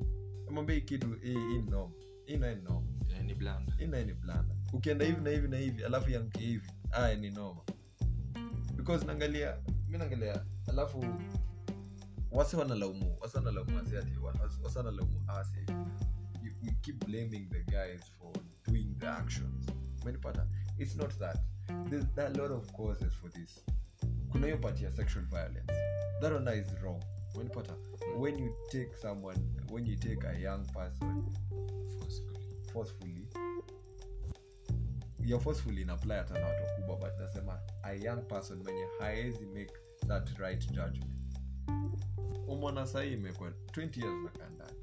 Mwambie 0.51 0.75
hii 0.77 0.83
kitu 0.83 1.13
hii 1.15 1.33
hii 1.49 1.63
norm. 1.71 1.93
Hii 2.27 2.37
na 2.37 2.55
ni 2.55 2.63
norm. 2.63 2.85
Ni 3.27 3.35
blanda 3.35 3.73
naye 3.87 4.05
ni 4.05 4.15
blanda 4.15 4.55
ukienda 4.73 5.05
hivi 5.05 5.21
na 5.21 5.31
hivi 5.31 5.49
na 5.49 5.57
hivi 5.59 5.85
alafu 5.85 6.11
yanke 6.11 6.41
hivi 6.41 6.71
aya 6.91 7.17
ni 7.17 7.31
noma 7.31 7.61
because 8.77 9.07
naangalia 9.07 9.57
mimi 9.87 9.99
naangalia 9.99 10.45
alafu 10.69 11.05
wase 12.31 12.57
wanalaumu 12.57 13.17
wase 13.21 13.39
wanalaumu 13.39 13.77
wase 13.77 13.97
wase- 13.97 14.63
wase 14.65 14.79
wanalaumu 14.79 15.23
ase 15.29 15.67
You- 16.43 16.53
we 16.63 16.71
keep 16.81 17.05
blaming 17.07 17.47
the 17.51 17.63
guys 17.63 18.01
for 18.19 18.33
the 18.99 19.07
actions 19.09 19.67
umenipata 20.03 20.47
it's 20.79 20.95
not 20.97 21.19
that. 21.19 21.37
There's 21.91 22.05
there 22.15 22.27
are 22.27 22.33
a 22.33 22.43
lot 22.43 22.51
of 22.55 22.73
causes 22.73 23.13
for 23.15 23.29
this. 23.31 23.65
Kuna 24.33 24.47
hiyo 24.47 24.59
part 24.59 24.81
ya 24.81 24.91
sexual 24.91 25.25
violence. 25.25 25.73
That 26.21 26.33
one 26.33 26.59
is 26.59 26.67
wrong. 26.83 27.03
Umenipata 27.35 27.75
when 28.19 28.39
you 28.39 28.55
take 28.71 28.95
someone 29.03 29.39
when 29.71 29.87
you 29.87 29.97
take 29.97 30.25
a 30.29 30.39
young 30.39 30.65
person 30.67 31.25
forcefully. 32.03 32.41
forcefully 32.73 33.29
you're 35.21 35.41
forcefully 35.41 35.83
in 35.83 35.91
apply 35.91 36.17
hata 36.17 36.35
na 36.39 36.47
watu 36.47 36.63
wakubwa 36.65 36.97
but 36.97 37.19
nasema 37.21 37.61
a 37.83 37.93
young 37.93 38.23
person 38.23 38.59
mwenye 38.63 38.87
haezi 39.01 39.47
make 39.47 39.73
that 40.09 40.39
right 40.39 40.67
judgment. 40.73 41.39
Umona 42.49 42.87
sahii 42.87 43.13
imekuwa 43.13 43.51
20 43.51 44.01
years 44.05 44.25
nakandani 44.25 44.79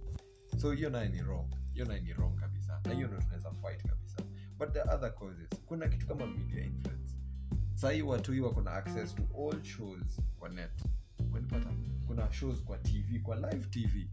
so 0.62 0.72
hiyo 0.72 0.90
naye 0.90 1.10
ni 1.10 1.22
wrong. 1.22 1.48
Hiyo 1.74 1.86
naye 1.86 2.00
ni 2.02 2.14
wrong 2.14 2.36
kabisa. 2.36 2.82
Na 2.86 2.94
hiyo 2.94 3.08
ndo 3.08 3.18
tunaweza 3.18 3.52
fight 3.52 3.82
kabisa 3.88 4.03
but 4.64 4.74
the 4.74 4.94
other 4.94 5.10
causes. 5.16 5.50
Kuna 5.68 5.88
kitu 5.88 6.08
kama 6.08 6.28
media 6.28 6.66
influence 6.66 7.16
sahii 7.76 8.02
watu 8.02 8.32
hii 8.32 8.40
wako 8.40 8.62
na 8.62 8.72
access 8.72 9.16
to 9.16 9.24
all 9.38 9.64
shows 9.64 10.22
kwa 10.40 10.50
net. 10.50 10.84
Unipata 11.34 11.70
kuna 12.08 12.34
shows 12.34 12.64
kwa 12.64 12.78
tv 12.78 13.20
kwa 13.20 13.36
live 13.36 13.68
tv 13.70 14.10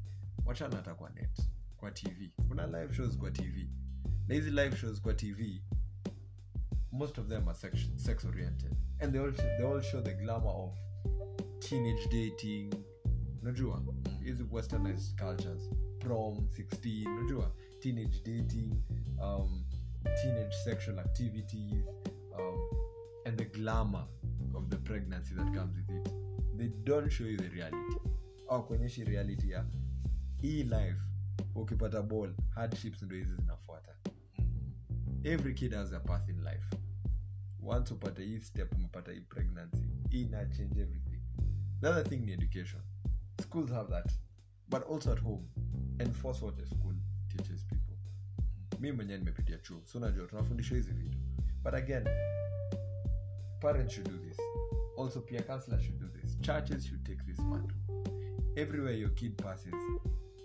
wachana 0.46 0.76
hata 0.76 0.94
kwa 0.94 1.10
net 1.10 1.40
kwa 1.76 1.90
tv 1.90 2.30
kuna 2.48 2.66
live 2.66 2.94
shows 2.94 3.18
kwa 3.18 3.30
tv 3.30 3.68
na 4.28 4.34
hizi 4.34 4.50
live 4.50 4.76
shows 4.76 5.00
kwa 5.00 5.14
tv 5.14 5.62
most 6.92 7.18
of 7.18 7.28
them 7.28 7.48
are 7.48 7.58
sex, 7.58 7.74
sex 7.96 8.24
oriented 8.24 8.76
and 9.00 9.12
they 9.12 9.20
all, 9.22 9.32
they 9.32 9.66
all 9.66 9.82
show 9.82 10.02
the 10.02 10.14
glamour 10.14 10.52
of 10.56 10.74
teenage 11.58 12.08
dating. 12.10 12.74
Unajua? 13.42 13.82
Hizi 14.24 14.44
westernized 14.50 15.18
cultures. 15.18 15.70
Prom 15.98 16.36
16 16.38 17.08
unajua? 17.18 17.52
Teenage 17.80 18.18
dating 18.24 18.72
um, 19.22 19.64
teenage 20.22 20.54
sexual 20.64 20.98
activities 20.98 21.84
um, 22.38 22.58
and 23.26 23.36
the 23.38 23.44
glamour 23.44 24.04
of 24.54 24.68
the 24.70 24.76
pregnancy 24.76 25.34
that 25.34 25.52
comes 25.54 25.76
with 25.76 25.90
it. 25.96 26.12
They 26.58 26.68
don't 26.84 27.10
show 27.12 27.24
you 27.24 27.36
the 27.36 27.48
reality. 27.48 27.96
Au 28.48 28.62
kuonyeshi 28.66 29.04
reality 29.04 29.50
ya 29.50 29.64
hii 30.42 30.62
life 30.62 31.00
ukipata 31.54 32.02
ball 32.02 32.34
hardships 32.54 33.02
ndo 33.02 33.16
hizi 33.16 33.34
zinafuata. 33.36 33.94
Every 35.24 35.54
kid 35.54 35.72
has 35.74 35.92
a 35.92 36.00
path 36.00 36.28
in 36.28 36.42
life. 36.44 36.76
Once 37.62 37.94
upate 37.94 38.24
hii 38.24 38.40
step 38.40 38.72
umepata 38.74 39.12
hii 39.12 39.20
pregnancy 39.20 39.84
ina 40.10 40.46
change 40.46 40.80
everything. 40.80 41.20
Another 41.82 42.04
thing 42.08 42.16
ni 42.16 42.32
education. 42.32 42.82
Schools 43.42 43.70
have 43.70 43.90
that 43.90 44.12
but 44.68 44.82
also 44.90 45.12
at 45.12 45.18
home 45.22 45.42
enforce 45.98 46.44
what 46.44 46.60
a 46.62 46.66
school 46.66 46.94
mi 48.80 48.92
mwenyewe 48.92 49.18
nimepitia 49.18 49.58
chuo. 49.58 49.80
So 49.84 50.00
najua 50.00 50.26
tunafundisha 50.26 50.74
hizi 50.74 50.92
vitu. 50.92 51.18
But 51.64 51.74
again 51.74 52.04
parents 53.60 53.94
should 53.94 54.10
do 54.10 54.18
this. 54.18 54.38
Also 54.98 55.20
peer 55.20 55.46
counselors 55.46 55.82
should 55.82 55.98
do 56.00 56.08
this. 56.08 56.40
Churches 56.40 56.84
should 56.86 57.04
take 57.06 57.22
this 57.24 57.38
matter 57.38 57.74
everywhere 58.56 58.98
your 58.98 59.14
kid 59.14 59.42
passes 59.42 59.74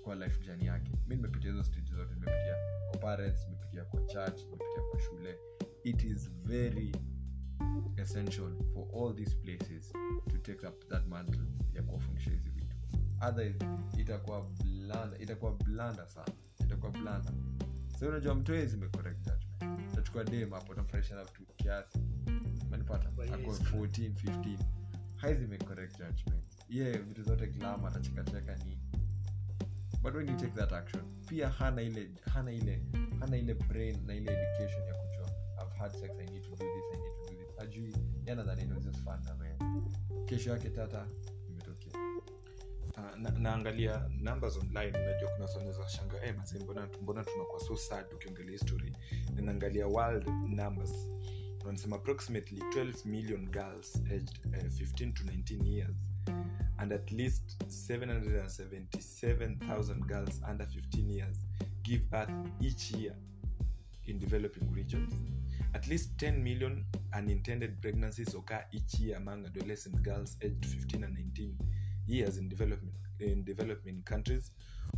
kwa 0.03 0.15
life 0.15 0.45
jani 0.47 0.65
yake. 0.65 0.91
Mi 1.07 1.15
nimepitia 1.15 1.51
hizo 1.51 1.63
stage 1.63 1.91
zote. 1.91 2.13
Nimepitia 2.13 2.55
kwa 2.91 2.99
parents 2.99 3.43
nimepitia 3.47 3.85
kwa 3.85 4.01
church 4.01 4.39
nimepitia 4.43 4.81
kwa 4.91 4.99
shule. 4.99 5.35
It 5.83 6.03
is 6.03 6.29
very 6.45 6.95
essential 7.97 8.51
for 8.73 8.87
all 8.95 9.15
these 9.15 9.35
places 9.35 9.93
to 10.29 10.37
take 10.37 10.67
up 10.67 10.87
that 10.89 11.07
mantle 11.07 11.45
ya 11.73 11.83
kuwafundisha 11.83 12.31
hizi 12.31 12.49
vitu. 12.49 12.75
Otherwise 13.29 13.57
itakuwa 13.97 14.41
blanda 14.63 15.17
itakuwa 15.19 15.51
blanda 15.51 16.07
sana. 16.07 16.31
Itakuwa 16.59 16.91
blanda 16.91 17.31
so 17.99 18.07
unajua 18.09 18.35
judgment. 18.35 19.91
Utachukua 19.93 20.23
dem 20.23 20.49
hapo 20.51 20.75
tamfurahisha 20.75 21.15
na 21.15 21.23
vitu 21.23 21.45
kiasi. 21.55 21.99
Manipata 22.69 23.07
ako 23.07 23.21
14 23.51 24.09
15 24.09 24.57
haizi 25.15 25.47
make 25.47 25.65
correct 25.65 25.97
judgment. 25.99 26.43
Ye 26.69 26.91
vitu 26.97 27.23
zote 27.23 27.47
glam 27.47 27.85
atachekacheka 27.85 28.55
ni. 28.55 28.77
But 30.01 30.15
when 30.15 30.27
you 30.27 30.37
take 30.37 30.55
that 30.55 30.73
action 30.73 31.03
pia 31.27 31.49
hana 31.49 31.81
ile 31.81 32.09
hana 32.33 32.51
ile 32.51 32.81
hana 33.19 33.37
ile 33.37 33.53
brain 33.53 33.97
na 34.05 34.13
ile 34.15 34.31
education 34.31 34.87
ya 34.87 34.93
kujua 34.93 35.29
i've 35.63 35.77
had 35.77 35.91
sex 35.99 36.11
i 36.19 36.25
need 36.25 36.43
to 36.43 36.49
do 36.49 36.55
this 36.55 36.85
i 36.93 36.97
need 36.97 37.13
to 37.27 37.33
do 37.33 37.37
this. 37.37 37.59
Ajui 37.59 37.95
yanadhani 38.25 38.61
it 38.63 38.71
was 38.71 38.83
just 38.83 38.99
fun 39.03 39.19
na 39.25 39.35
kesho 40.25 40.49
yake 40.49 40.69
tata 40.69 41.07
na, 43.17 43.31
naangalia 43.31 44.09
numbers 44.21 44.57
online 44.57 44.91
najua 44.91 45.29
kuna 45.35 45.47
soneza 45.47 45.89
shanga 45.89 46.19
hey, 46.19 46.31
mase 46.31 46.59
mbona, 46.59 46.89
mbona 47.01 47.23
tunakuwa 47.23 47.59
so 47.59 47.77
sad 47.77 48.05
ukiongelea 48.13 48.51
history? 48.51 48.93
Na 49.35 49.41
naangalia 49.41 49.87
world 49.87 50.27
numbers. 50.47 50.91
Wanasema 51.65 51.95
approximately 51.95 52.59
12 52.59 53.05
million 53.05 53.45
girls 53.51 53.95
aged 53.95 54.39
uh, 54.45 54.51
15 54.53 55.13
to 55.13 55.23
19 55.23 55.65
years 55.67 55.97
and 56.77 56.93
at 56.93 57.11
least 57.11 57.63
777000 57.67 60.05
girls 60.05 60.41
under 60.51 60.67
15 60.67 61.09
years 61.09 61.37
give 61.83 62.03
birth 62.11 62.29
each 62.61 62.91
year 62.91 63.15
in 64.05 64.19
developing 64.19 64.73
regions. 64.73 65.13
At 65.73 65.87
least 65.87 66.17
10 66.17 66.43
million 66.43 66.85
unintended 67.17 67.81
pregnancies 67.81 68.35
occur 68.35 68.63
each 68.71 68.99
year 68.99 69.17
among 69.17 69.45
adolescent 69.45 69.95
girls 70.03 70.37
aged 70.41 70.65
15 70.65 71.03
and 71.03 71.17
19 71.17 71.57
years 72.07 72.37
in 72.37 72.49
development 72.49 72.95
in 73.19 73.43
developing 73.43 74.01
countries. 74.03 74.51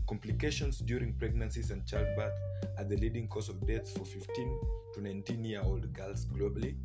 Complications 0.07 0.79
during 0.79 1.13
pregnancies 1.13 1.71
and 1.71 1.85
childbirth 1.85 2.33
are 2.77 2.83
the 2.83 2.97
leading 2.97 3.27
cause 3.27 3.49
of 3.49 3.65
deaths 3.67 3.91
for 3.91 4.05
15 4.05 4.59
to 4.95 5.01
19 5.01 5.43
year 5.43 5.61
old 5.63 5.91
girls 5.93 6.25
globally. 6.25 6.75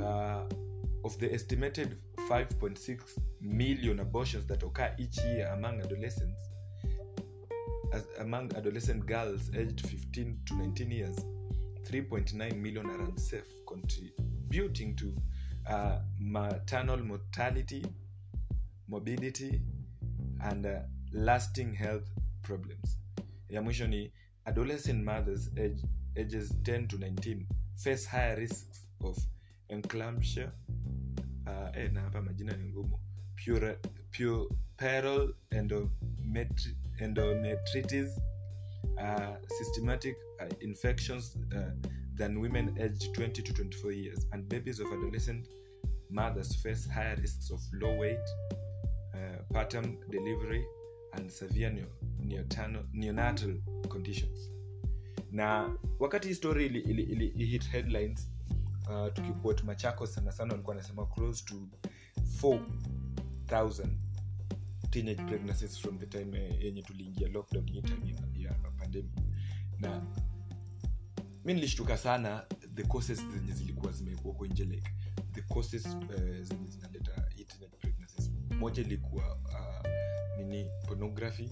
Uh, 0.00 0.44
of 1.04 1.18
the 1.18 1.32
estimated 1.32 1.98
5.6 2.28 3.18
million 3.40 4.00
abortions 4.00 4.46
that 4.46 4.62
occur 4.62 4.94
each 4.98 5.18
year 5.18 5.50
among 5.52 5.80
adolescents, 5.80 6.40
as 7.92 8.06
among 8.20 8.54
adolescent 8.54 9.04
girls 9.04 9.50
aged 9.56 9.84
15 9.84 10.40
to 10.46 10.54
19 10.54 10.90
years, 10.90 11.16
3.9 11.90 12.56
million 12.56 12.86
are 12.86 13.00
unsafe, 13.00 13.52
contributing 13.66 14.94
to 14.94 15.12
uh, 15.68 15.98
maternal 16.20 16.98
mortality, 16.98 17.84
morbidity, 18.92 19.60
and 20.40 20.66
uh, 20.66 20.80
lasting 21.12 21.74
health 21.74 22.08
problems. 22.42 22.98
Ya 23.48 23.62
mwisho 23.62 23.86
ni 23.86 24.12
adolescent 24.44 25.04
mothers 25.04 25.50
age, 25.56 25.82
ages 26.16 26.52
10 26.62 26.86
to 26.88 26.96
19 26.98 27.46
face 27.76 28.08
higher 28.10 28.36
risks 28.38 28.88
of 29.00 29.18
eclampsia 29.68 30.52
uh, 31.46 31.76
eh, 31.76 31.92
na 31.92 32.00
hapa 32.00 32.22
majina 32.22 32.56
ni 32.56 32.64
ngumu 32.64 32.98
Pura- 33.44 33.78
puerperal 34.10 35.34
endometri- 35.50 36.76
endometritis 36.98 38.20
uh, 38.96 39.36
systematic 39.58 40.16
uh, 40.40 40.62
infections 40.62 41.36
uh, 41.36 41.72
than 42.16 42.36
women 42.36 42.68
aged 42.78 43.12
20 43.12 43.42
to 43.42 43.52
24 43.52 43.92
years 43.92 44.26
and 44.30 44.48
babies 44.48 44.80
of 44.80 44.92
adolescent 44.92 45.48
mothers 46.10 46.56
face 46.62 46.90
higher 46.90 47.16
risks 47.20 47.50
of 47.50 47.60
low 47.72 47.98
weight 47.98 48.28
uh, 49.52 49.58
partum 49.58 49.96
delivery 50.10 50.64
and 51.12 51.30
severe 51.30 51.70
neo- 51.70 52.86
neonatal, 52.92 53.60
conditions. 53.88 54.50
Na 55.30 55.76
wakati 55.98 56.28
hii 56.28 56.34
story 56.34 56.66
ili, 56.66 56.80
ili, 56.80 57.02
ili, 57.02 57.26
ili 57.26 57.46
hit 57.46 57.68
headlines 57.70 58.30
uh, 58.90 59.12
tukiquote 59.12 59.62
machakos 59.62 60.14
sana 60.14 60.32
sana 60.32 60.52
walikuwa 60.52 60.76
wanasema 60.76 61.06
close 61.06 61.44
to 61.44 61.54
4000 62.42 63.86
teenage 64.90 65.22
pregnancies 65.22 65.78
from 65.80 65.98
the 65.98 66.06
time 66.06 66.38
eh, 66.38 66.64
yenye 66.64 66.82
tuliingia 66.82 67.28
lockdown 67.28 67.70
hii 67.70 67.82
time 67.82 68.16
ya, 68.36 68.48
ya 68.48 68.54
pandemic. 68.54 69.12
Na 69.78 70.06
mi 71.44 71.54
nilishtuka 71.54 71.96
sana 71.96 72.46
the 72.74 72.82
causes 72.82 73.28
zenye 73.28 73.52
zilikuwa 73.52 73.92
zimekuwa 73.92 74.32
huko 74.34 74.46
the 75.32 75.42
causes 75.42 75.86
uh, 75.86 76.14
zenye 76.42 76.68
zinaleta 76.68 77.28
moja 78.62 78.82
ilikuwa 78.82 79.38
nini 80.52 80.70
pornography. 80.86 81.50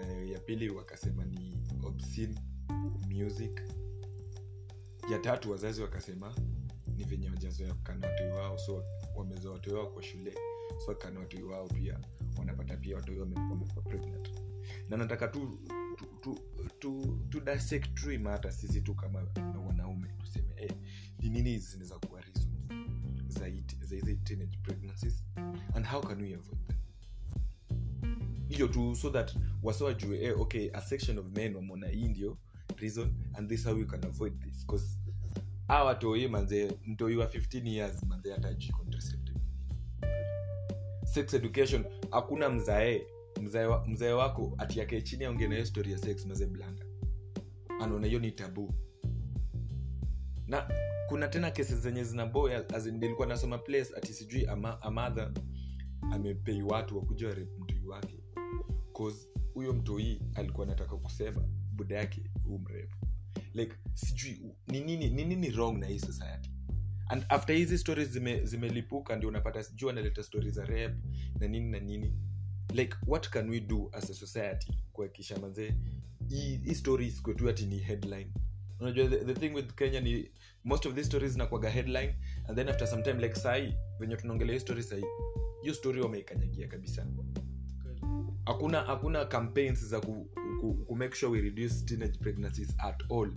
Uh, 0.00 0.30
ya 0.30 0.38
pili 0.38 0.70
wakasema 0.70 1.24
ni 1.24 1.62
obscene 1.82 2.34
music. 3.08 3.60
Ya 5.12 5.18
tatu 5.18 5.50
wazazi 5.50 5.82
wakasema 5.82 6.34
ni 6.96 7.04
venye 7.04 7.30
wajazoea 7.30 7.74
kukana 7.74 8.06
watoi 8.06 8.30
wao 8.30 8.58
so 8.58 8.84
wamezoa 9.16 9.52
watoi 9.52 9.74
wao 9.74 9.86
kwa 9.86 10.02
shule 10.02 10.34
so 10.84 10.90
wakana 10.90 11.20
watoi 11.20 11.42
wao 11.42 11.68
pia 11.68 12.00
wanapata 12.38 12.76
pia 12.76 12.96
watoi 12.96 13.18
wame- 13.18 13.40
wamekuwa 13.50 13.84
pregnant. 13.84 14.28
Na 14.88 14.96
nataka 14.96 15.28
tu 15.28 15.58
tu- 16.20 16.38
sisi 18.52 18.80
tu 18.80 18.94
kama 18.94 19.26
wanaume 19.66 20.08
tuseme 20.18 20.54
eh, 20.56 20.72
ni 21.18 21.28
nini 21.30 21.58
zinaweza 21.58 21.98
kuwa 21.98 22.20
za 23.28 23.94
hizi 23.96 24.16
teenage 24.16 24.58
pregnancies? 24.62 25.24
And 25.74 25.86
how 25.86 26.00
can 26.02 26.22
we 26.22 26.34
avoid 26.34 26.66
them 26.66 26.76
hiyo 28.54 28.68
tu 28.68 28.96
so 28.96 29.10
that 29.10 29.36
wajue 29.80 30.24
eh, 30.24 30.40
okay 30.40 30.70
a 30.72 30.80
section 30.80 31.18
of 31.18 31.26
men 31.36 31.54
wamona 31.56 31.88
hii 31.88 32.08
ndio 32.08 32.38
reason 32.76 33.14
and 33.32 33.48
this 33.48 33.64
how 33.64 33.78
you 33.78 33.86
can 33.86 34.04
avoid 34.04 34.40
this 34.40 34.66
bcause 34.66 34.98
awa 35.68 35.94
toi 35.94 36.28
manze 36.28 36.78
mtoi 36.86 37.16
wa 37.16 37.26
15 37.26 37.68
years 37.68 38.02
manze 38.02 38.34
contraceptive. 38.72 39.38
Sex 41.04 41.34
education 41.34 41.84
hakuna 42.10 42.50
mzae 42.50 43.06
mzae, 43.42 43.66
wa, 43.66 43.86
mzae 43.88 44.12
wako 44.12 44.54
ati 44.58 44.78
yake 44.78 45.02
chini 45.02 45.24
aongee 45.24 45.48
nayo 45.48 45.66
story 45.66 45.92
ya 45.92 45.98
sex 45.98 46.26
maze 46.26 46.46
blanda. 46.46 46.84
Anaona 47.80 48.06
hiyo 48.06 48.18
ni 48.20 48.32
tabu 48.32 48.74
na 50.46 50.70
kuna 51.08 51.28
tena 51.28 51.50
kesi 51.50 51.76
zenye 51.76 52.04
zinaboya 52.04 52.64
nilikuwa 52.92 53.26
nasoma 53.26 53.58
place 53.58 53.88
ati 53.96 54.12
sijui 54.12 54.46
ama, 54.46 54.82
amadha 54.82 55.32
amepei 56.12 56.62
watu 56.62 56.98
wakuja 56.98 57.34
huyo 59.54 59.72
mtoi 59.72 60.20
alikuwa 60.34 60.66
anataka 60.66 60.96
kusema 60.96 61.48
buda 61.72 61.96
yake 61.96 62.22
huu 62.44 62.58
mrefu. 62.58 62.96
Like 63.54 63.72
sijui 63.94 64.40
ni 64.68 64.80
nini 64.80 65.10
ni 65.10 65.24
nini 65.24 65.50
wrong 65.50 65.78
na 65.78 65.86
hii 65.86 65.98
society? 65.98 66.50
And 67.08 67.24
after 67.28 67.56
hizi 67.56 67.78
stories 67.78 68.08
zime- 68.08 68.44
ndio 69.16 69.28
unapata 69.28 69.62
sijui 69.62 69.90
analeta 69.90 70.22
stori 70.22 70.50
za 70.50 70.64
rep 70.64 70.96
na 71.40 71.48
nini 71.48 71.70
na 71.70 71.80
nini. 71.80 72.14
Like 72.72 72.96
what 73.06 73.28
can 73.30 73.50
we 73.50 73.60
do 73.60 73.88
as 73.92 74.10
a 74.10 74.14
society 74.14 74.72
kuhakikisha 74.92 75.38
manzee 75.38 75.74
hii 76.28 76.56
hii 76.64 76.74
stories 76.74 77.22
kwetu 77.22 77.48
ati 77.48 77.66
ni 77.66 77.78
headline. 77.78 78.32
Unajua 78.80 79.08
the, 79.08 79.16
the 79.16 79.34
thing 79.34 79.54
with 79.54 79.74
kenya 79.74 80.00
ni 80.00 80.30
most 80.64 80.86
of 80.86 80.94
these 80.94 81.06
stories 81.06 81.36
nakwaga 81.36 81.70
headline 81.70 82.14
and 82.48 82.56
then 82.58 82.68
after 82.68 82.88
some 82.88 83.02
like 83.20 83.34
sahii 83.34 83.74
venye 84.00 84.16
tunaongelea 84.16 84.54
hii 84.54 84.60
story 84.60 84.82
sahii 84.82 85.04
hiyo 85.62 85.74
story 85.74 86.00
wameikanyagia 86.00 86.68
kabisa 86.68 87.06
hakuna 88.46 88.82
hakuna 88.82 89.24
campaigns 89.24 89.84
za 89.84 90.00
ku, 90.00 90.28
make 90.96 91.14
sure 91.16 91.32
we 91.32 91.40
reduce 91.40 91.84
teenage 91.84 92.18
pregnancies 92.18 92.74
at 92.78 93.02
all. 93.10 93.30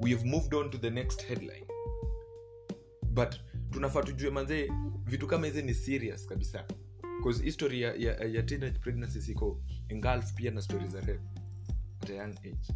We've 0.00 0.24
moved 0.24 0.54
on 0.54 0.70
to 0.70 0.78
the 0.78 0.90
next 0.90 1.22
headline. 1.22 1.64
But 3.02 3.36
tunafaa 3.70 4.02
tujue 4.02 4.30
manzee 4.30 4.70
vitu 5.04 5.26
kama 5.26 5.46
hizi 5.46 5.62
ni 5.62 5.74
serious 5.74 6.26
kabisa. 6.26 6.64
Bcause 7.20 7.44
history 7.44 7.82
ya, 7.82 7.94
ya, 7.94 8.14
ya 8.24 8.42
teenage 8.42 8.78
pregnancies 8.78 9.28
iko 9.28 9.60
engulf 9.88 10.32
pia 10.34 10.50
na 10.50 10.62
story 10.62 10.88
za 10.88 11.00
rape 11.00 11.20
at 12.02 12.10
a 12.10 12.14
young 12.14 12.34
age. 12.38 12.74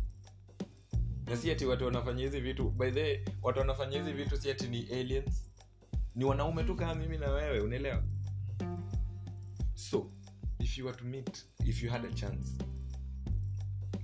Na 1.26 1.36
si 1.36 1.50
ati 1.50 1.64
watu 1.66 1.84
wanafanya 1.84 2.22
hizi 2.24 2.40
vitu 2.40 2.70
by 2.70 2.90
the 2.90 3.24
watu 3.42 3.58
wanafanya 3.58 3.98
hizi 3.98 4.12
vitu 4.12 4.36
si 4.36 4.50
ati 4.50 4.66
ni 4.68 4.86
aliens. 4.86 5.50
Ni 6.14 6.24
wanaume 6.24 6.64
tu 6.64 6.76
kama 6.76 6.94
mimi 6.94 7.18
na 7.18 7.30
wewe 7.30 7.60
unaelewa 7.60 8.02
if 10.78 10.80
you 10.80 10.86
were 10.86 10.98
to 10.98 11.04
meet 11.04 11.44
if 11.66 11.82
you 11.82 11.90
had 11.90 12.04
a 12.04 12.12
chance 12.14 12.56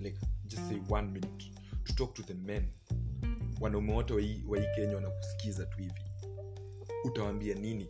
like 0.00 0.18
just 0.46 0.68
say 0.68 0.74
one 0.88 1.06
minute 1.12 1.44
to 1.84 1.94
talk 1.94 2.14
to 2.14 2.22
the 2.22 2.34
men 2.34 2.68
wanaume 3.60 3.92
wote 3.92 4.14
wa 4.46 4.58
kenya 4.74 4.94
wanakusikiza 4.94 5.66
tu 5.66 5.78
hivi 5.78 5.94
utawambia 7.04 7.54
nini? 7.54 7.88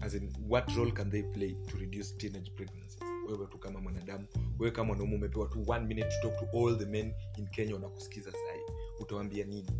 As 0.00 0.14
in 0.14 0.32
what 0.48 0.70
role 0.76 0.92
can 0.92 1.10
they 1.10 1.22
play 1.22 1.54
to 1.66 1.76
reduce 1.76 2.16
teenage 2.16 2.50
pregnancies? 2.50 3.02
Wewe 3.28 3.46
tu 3.46 3.58
kama 3.58 3.80
mwanadamu 3.80 4.26
wewe 4.58 4.72
kama 4.72 4.90
wanaume 4.90 5.14
umepewa 5.14 5.48
tu 5.48 5.64
one 5.66 5.86
minute 5.86 6.08
to 6.08 6.28
talk 6.28 6.50
to 6.50 6.58
all 6.58 6.78
the 6.78 6.86
men 6.86 7.12
in 7.38 7.46
kenya 7.46 7.74
wanakusikiza 7.74 8.32
sahii 8.32 8.62
utawambia 9.00 9.44
nini? 9.44 9.70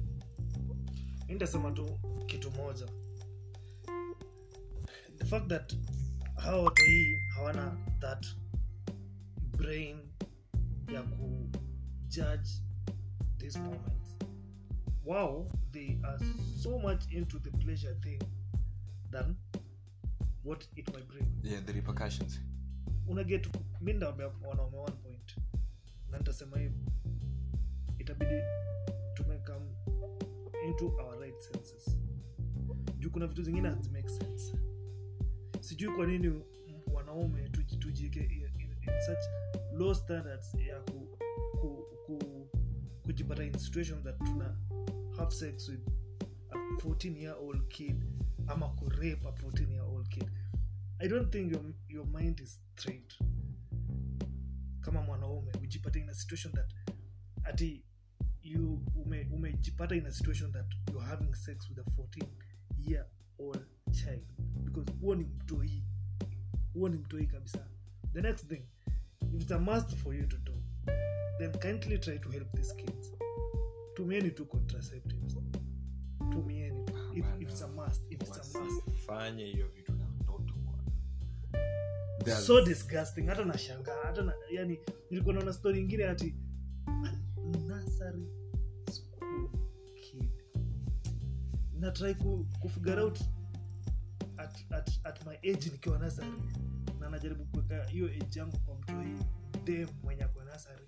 Nitasema 1.28 1.72
tu 1.72 1.98
kitu 2.26 2.50
moja. 2.50 2.87
The 5.18 5.24
fact 5.24 5.48
that 5.48 5.74
hawa 6.42 6.62
watu 6.62 6.85
hii 6.85 7.16
hawana 7.35 7.76
that 8.00 8.26
brain 9.57 9.96
ya 10.92 11.02
ku 11.02 11.50
judge 12.09 12.50
this 13.38 13.57
moment. 13.57 14.24
Wow 15.05 15.50
they 15.72 15.98
are 16.02 16.18
so 16.62 16.78
much 16.78 17.12
into 17.12 17.38
the 17.38 17.50
pleasure 17.50 17.94
thing 17.94 18.18
than 19.11 19.37
what 20.44 20.68
it 20.76 20.92
might 20.94 21.07
bring. 21.09 21.26
Yeah 21.42 21.64
the 21.64 21.72
repercussions. 21.72 22.40
Unaget 23.07 23.48
mi 23.81 23.92
ndawambia 23.92 24.26
wanaume 24.48 24.78
one 24.78 24.92
point 24.96 25.37
na 26.11 26.18
nitasema 26.18 26.59
hivi 26.59 26.81
itabidi 27.98 28.40
tumekam 29.14 29.62
into 30.66 30.87
our 30.87 31.20
right 31.20 31.40
senses. 31.40 31.96
Juu 32.98 33.11
kuna 33.11 33.26
vitu 33.26 33.42
zingine 33.42 33.68
hazimake 33.68 34.09
sense 34.09 34.57
sijui 35.72 35.96
kwa 35.96 36.06
nini 36.06 36.42
wanaume 36.92 37.48
tujike 37.78 38.20
in, 38.20 38.50
such 39.06 39.24
low 39.72 39.94
standards 39.94 40.54
ya 40.54 40.80
ku, 40.80 41.18
ku, 41.61 41.85
ku, 42.06 42.18
kujipata 43.02 43.44
in 43.44 43.58
situation 43.58 44.02
that 44.02 44.18
tuna 44.18 44.56
have 45.16 45.30
sex 45.35 45.68
with 45.68 45.80
a 46.50 46.56
14 46.82 47.16
year 47.16 47.35
old 47.40 47.68
kid 47.68 48.04
ama 48.46 48.68
kurape 48.68 49.28
a 49.28 49.32
14 49.32 49.70
year 49.70 49.82
old 49.85 50.08
kid. 50.08 50.30
I 51.00 51.08
don't 51.08 51.32
think 51.32 51.52
your, 51.52 51.62
your 51.88 52.06
mind 52.06 52.40
is 52.40 52.61
straight 52.76 53.14
kama 54.80 55.02
mwanaume 55.02 55.52
ujipate 55.62 56.00
in 56.00 56.08
a 56.08 56.14
situation 56.14 56.52
that 56.52 56.72
ati 57.44 57.85
you 58.42 58.82
ume- 58.96 59.96
in 59.96 60.06
a 60.06 60.12
situation 60.12 60.52
that 60.52 60.66
you're 60.90 61.06
having 61.08 61.35
sex 61.35 61.68
with 61.70 61.78
a 61.78 61.90
14 61.90 62.26
year 62.78 63.06
old 63.38 63.66
child 63.92 64.32
huo 65.01 65.14
ni 65.14 65.25
mtoi 65.25 65.83
huo 66.75 66.88
ni 66.88 66.97
mtoi 66.97 67.27
kabisa. 67.27 67.68
The 68.12 68.21
next 68.21 68.47
thing 68.49 68.62
if 69.35 69.42
it's 69.42 69.53
a 69.53 69.59
must 69.59 69.95
for 69.97 70.14
you 70.14 70.27
to 70.27 70.37
do 70.37 70.53
then 71.38 71.53
kindly 71.53 71.99
try 71.99 72.18
to 72.18 72.31
help 72.31 72.53
these 72.57 72.75
kids. 72.75 73.12
Tumieni 73.95 74.31
tu 74.31 74.47
contraceptives. 74.47 75.37
Tumieni 76.31 76.85
tu. 76.85 76.92
If, 77.14 77.27
if 77.40 77.49
it's 77.51 77.62
a 77.62 77.68
must 77.68 78.03
if 78.12 78.21
it's 78.23 78.57
a 78.57 78.61
must. 78.61 79.37
Hiyo 79.37 79.68
vitu 79.68 79.92
na 79.92 80.05
watoto 80.18 80.55
bwana. 80.55 80.83
They 82.25 82.35
are- 82.35 82.42
so 82.42 82.64
disgusting. 82.64 83.27
Hata 83.27 83.45
nashangaa. 83.45 84.03
Hata 84.05 84.23
na, 84.23 84.35
yani 84.53 84.79
nilikuwa 85.11 85.35
naona 85.35 85.53
story 85.53 85.81
ingine 85.81 86.05
ati 86.05 86.35
nasari 87.68 88.27
school 88.90 89.49
kid. 89.95 90.31
Natrai 91.79 92.14
kufigure 92.61 93.01
out 93.01 93.18
at, 94.42 94.72
at, 94.72 94.90
at 95.05 95.26
my 95.26 95.35
age 95.37 95.70
nikiwa 95.72 95.98
nasari 95.98 96.33
na 97.00 97.11
najaribu 97.11 97.44
kuweka 97.44 97.85
hiyo 97.85 98.07
age 98.07 98.38
yangu 98.38 98.59
kwa 98.59 98.74
mtoi 98.74 99.16
dem 99.64 99.88
mwenye 100.02 100.22
akwa 100.24 100.44
nasari 100.44 100.85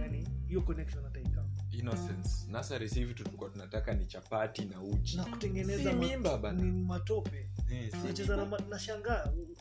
yani 0.00 0.28
hiyo 0.48 0.62
connection 0.62 1.04
ataika 1.06 1.44
innocence. 1.70 2.30
Nasari 2.50 2.88
si 2.88 3.04
vitu 3.04 3.24
tulikuwa 3.24 3.50
tunataka 3.50 3.94
ni 3.94 4.06
chapati 4.06 4.64
na 4.64 4.82
uji. 4.82 5.16
Na 5.16 5.24
kutengeneza 5.24 5.92
mimba 5.92 6.38
bana. 6.38 6.62
ni 6.62 6.72
matope. 6.72 7.50
Eh, 7.70 7.94
nacheza 8.04 8.36
na, 8.36 8.44
na 8.44 9.32
u- 9.32 9.56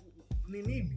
ni 0.47 0.61
nini? 0.61 0.95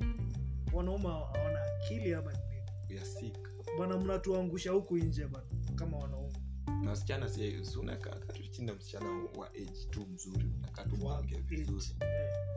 Wanaume 0.73 1.09
hawana 1.09 1.61
akili 1.77 2.15
ama 2.15 2.33
ni 2.33 2.39
nini? 2.39 3.01
We 3.01 3.33
bwana 3.77 3.99
mnatuangusha 3.99 4.71
huku 4.71 4.97
nje 4.99 5.27
bana 5.27 5.47
kama 5.75 5.97
wanaume 5.99 6.33
na 6.83 6.91
wasichana 6.91 7.29
si 7.29 7.65
si 7.65 7.79
unakaa 7.79 8.11
tu 8.17 8.43
chini 8.51 8.67
na 8.67 8.75
msichana 8.75 9.07
wa 9.37 9.49
age 9.51 9.87
tu 9.91 10.07
mzuri 10.07 10.47
unakaa 10.59 10.85
tu 10.85 10.97
mwonge 10.97 11.37
vizuri. 11.41 11.87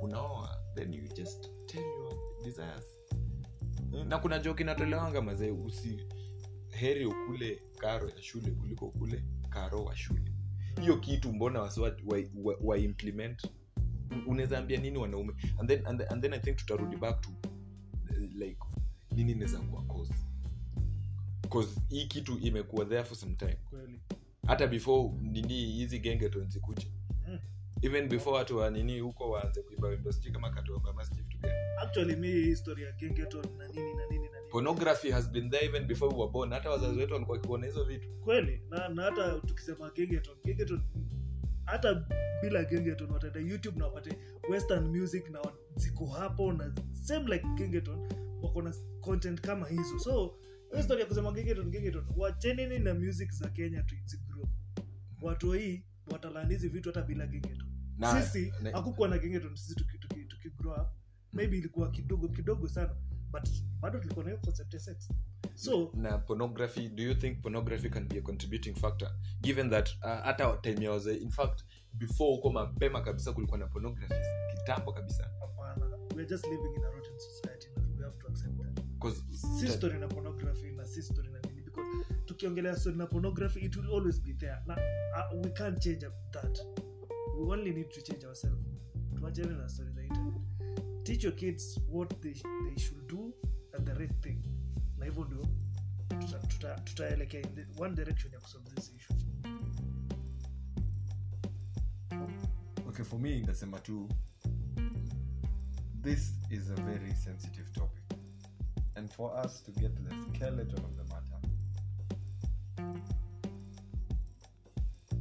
unaoa 0.02 0.58
then 0.76 0.94
you 0.94 1.08
just 1.08 1.50
tell 1.66 1.84
your 1.84 2.14
desires. 2.44 2.86
Na 4.08 4.18
kuna 4.18 4.40
joki 4.40 4.64
inatolewanga 4.64 5.22
mazee 5.22 5.52
usi 5.52 6.08
heri 6.70 7.06
ukule 7.06 7.62
karo 7.78 8.10
ya 8.10 8.22
shule 8.22 8.52
kuliko 8.52 8.86
ukule 8.86 9.24
karo 9.50 9.84
wa 9.84 9.96
shule. 9.96 10.32
Hiyo 10.82 10.98
kitu 10.98 11.34
mbona 11.34 11.62
wasiwaimplement 11.62 12.36
wa, 12.44 12.50
wa, 12.52 12.56
wa, 12.58 12.74
wa 12.74 12.78
implement? 12.78 13.48
Unaweza 14.28 14.58
ambia 14.58 14.80
nini 14.80 14.98
wanaume? 14.98 15.34
And 15.60 15.70
then, 15.70 15.86
and, 15.88 16.02
and 16.02 16.22
then 16.22 16.34
i 16.34 16.40
think 16.40 16.58
tutarudi 16.58 16.96
back 16.98 17.22
to 17.22 17.30
like 18.36 18.58
nini 19.12 19.32
inaweza 19.32 19.60
kuwa 19.60 19.84
cause? 19.86 20.14
Cause 21.50 21.82
hii 21.90 22.06
kitu 22.08 22.38
imekuwa 22.40 22.86
there 22.86 23.04
for 23.04 23.18
some 23.18 23.36
time. 23.36 23.58
Kweli 23.70 24.02
hata 24.46 24.68
before 24.68 25.10
nini 25.22 25.66
hizi 25.66 26.00
gengeton 26.00 26.50
zikuja 26.50 26.86
Mm. 27.28 27.40
even 27.82 28.10
before 28.10 28.38
watu 28.38 28.58
wa 28.58 28.70
nini 28.70 29.00
huko 29.00 29.30
waanze 29.30 29.62
kuimba 29.62 29.88
wimbo 29.88 30.12
sijui 30.12 30.32
kama 30.32 30.50
katoba 30.50 30.90
ama 30.90 31.06
sijui 31.06 31.24
vitu 31.24 31.38
gani. 31.38 31.54
Actually 31.82 32.16
mi 32.16 32.28
history 32.32 32.84
ya 32.84 32.92
gengeton 32.92 33.46
na 33.58 33.68
nini 33.68 33.94
na 33.94 34.06
nini 34.08 34.24
na 34.30 34.40
nini. 34.40 34.52
Pornography 34.52 35.12
has 35.12 35.30
been 35.32 35.50
there 35.50 35.66
even 35.66 35.86
before 35.88 36.14
we 36.16 36.20
were 36.20 36.32
born. 36.32 36.52
Hata 36.54 36.70
wazazi 36.70 37.00
wetu 37.00 37.14
walikuwa 37.14 37.38
wakiona 37.38 37.66
hizo 37.66 37.84
vitu. 37.84 38.08
Kweli 38.24 38.62
na, 38.70 38.90
na 38.90 39.04
hata 39.04 39.40
tukisema 39.40 39.92
gengeton 39.92 40.36
gengeton 40.46 40.82
hata 41.66 42.06
bila 42.42 42.64
gengeton 42.64 43.12
wataenda 43.12 43.40
youtube 43.40 43.80
na 43.80 43.86
wapate 43.86 44.18
western 44.50 44.88
music 44.98 45.30
na 45.30 45.42
ziko 45.76 46.06
hapo 46.06 46.54
na 46.54 46.76
same 47.04 47.34
like 47.36 47.48
gengeton 47.58 48.10
wako 48.42 48.62
na 48.62 48.74
content 49.02 49.42
kama 49.42 49.68
hizo. 49.68 50.00
So 50.00 50.36
hiyo 50.72 50.84
story 50.84 51.02
ya 51.02 51.08
kusema 51.08 51.32
gengeton 51.32 51.70
gengeton 51.72 52.06
wachenini 52.18 52.80
na 52.80 52.94
music 52.94 53.32
za 53.32 53.50
kenya 53.50 53.84
tu 53.84 53.96
watu 55.26 55.52
hii 55.52 55.86
watalani 56.12 56.50
hizi 56.54 56.70
vitu 56.70 56.90
hata 56.90 57.02
bila 57.02 57.28
gengeto. 57.28 57.66
Na- 57.98 58.22
sisi 58.22 58.54
na- 58.62 58.72
hakukuwa 58.72 59.08
na 59.08 59.18
gengeto 59.18 59.56
sisi 59.56 59.76
tuki, 59.76 59.98
tuki, 59.98 60.26
tuki 60.26 60.50
grow 60.50 60.74
up. 60.74 60.88
Maybe 61.34 61.58
ilikuwa 61.58 61.92
kidogo 61.92 62.28
kidogo 62.28 62.68
sana 62.68 62.96
but 63.32 63.50
bado 63.80 64.00
tulikuwa 64.00 64.26
na 64.26 64.32
hiyo 64.32 64.42
concept 64.46 64.74
ya 64.74 64.80
sex. 64.80 65.10
So 65.56 65.92
na 65.96 66.18
pornography 66.18 66.90
do 66.90 67.04
you 67.04 67.14
think 67.16 67.42
pornography 67.42 67.90
can 67.90 68.08
be 68.08 68.18
a 68.18 68.22
contributing 68.22 68.76
factor? 68.76 69.12
Given 69.42 69.70
that 69.70 69.90
uh, 70.04 70.62
time 70.62 70.86
ya 70.86 70.92
wazee 70.92 71.16
in 71.16 71.30
fact 71.30 71.64
before 71.94 72.30
huko 72.36 72.50
mapema 72.52 73.02
kabisa 73.02 73.34
kulikuwa 73.34 73.58
na 73.60 73.68
pornography 73.68 74.14
kitambo 74.58 74.94
kabisa. 74.94 75.30
Hapana 75.40 75.86
we 76.16 76.22
are 76.22 76.26
just 76.30 76.46
living 76.46 76.76
in 76.76 76.84
a 76.84 76.90
rotten 76.90 77.20
society 77.20 77.68
and 77.76 78.00
we 78.00 78.06
have 78.06 78.18
to 78.18 78.28
accept 78.28 78.58
that. 78.58 78.86
Because 78.86 79.24
si 79.60 79.68
story 79.68 80.00
na 80.00 80.08
pornography 80.08 80.72
na 80.72 80.86
si 80.86 81.04
story 81.04 81.30
tukiongelea 82.26 82.76
story 82.76 82.98
na 82.98 83.06
pornography 83.08 83.60
it 83.60 83.76
will 83.76 83.90
always 83.90 84.22
be 84.22 84.34
there. 84.34 84.58
Na 84.68 84.74
uh, 84.76 85.42
we 85.46 85.50
can't 85.52 85.80
change 85.80 86.06
that. 86.32 86.60
We 87.40 87.54
only 87.54 87.72
need 87.74 87.90
to 87.90 88.02
change 88.02 88.26
ourselves. 88.26 88.66
Tuachane 89.16 89.58
na 89.58 89.70
story 89.70 89.92
za 89.92 90.02
internet. 90.04 90.42
Teach 91.04 91.24
your 91.24 91.36
kids 91.36 91.80
what 91.90 92.22
they, 92.22 92.34
they 92.34 92.78
should 92.82 93.08
do 93.08 93.34
and 93.74 93.86
the 93.88 93.94
right 93.94 94.22
thing. 94.22 94.42
Na 94.98 95.06
hivyo 95.06 95.24
ndio 95.26 95.46
tutaelekea 96.08 96.40
tuta, 96.48 96.76
tutaelekea 96.80 97.42
in 97.42 97.56
the 97.56 97.82
one 97.84 97.96
direction 97.96 98.34
ya 98.34 98.40
kusolve 98.40 98.70
this 98.70 98.92
issue. 98.96 99.14
Okay 102.90 103.06
for 103.06 103.20
me 103.20 103.40
ndasema 103.40 103.80
tu 103.80 104.10
this 106.04 106.34
is 106.50 106.70
a 106.70 106.76
very 106.82 107.14
sensitive 107.16 107.72
topic. 107.74 108.04
And 108.96 109.10
for 109.10 109.46
us 109.46 109.64
to 109.64 109.72
get 109.72 109.96
to 109.96 110.02
the 110.04 110.16
skeleton 110.16 110.86
of 110.86 110.96
the 110.96 111.05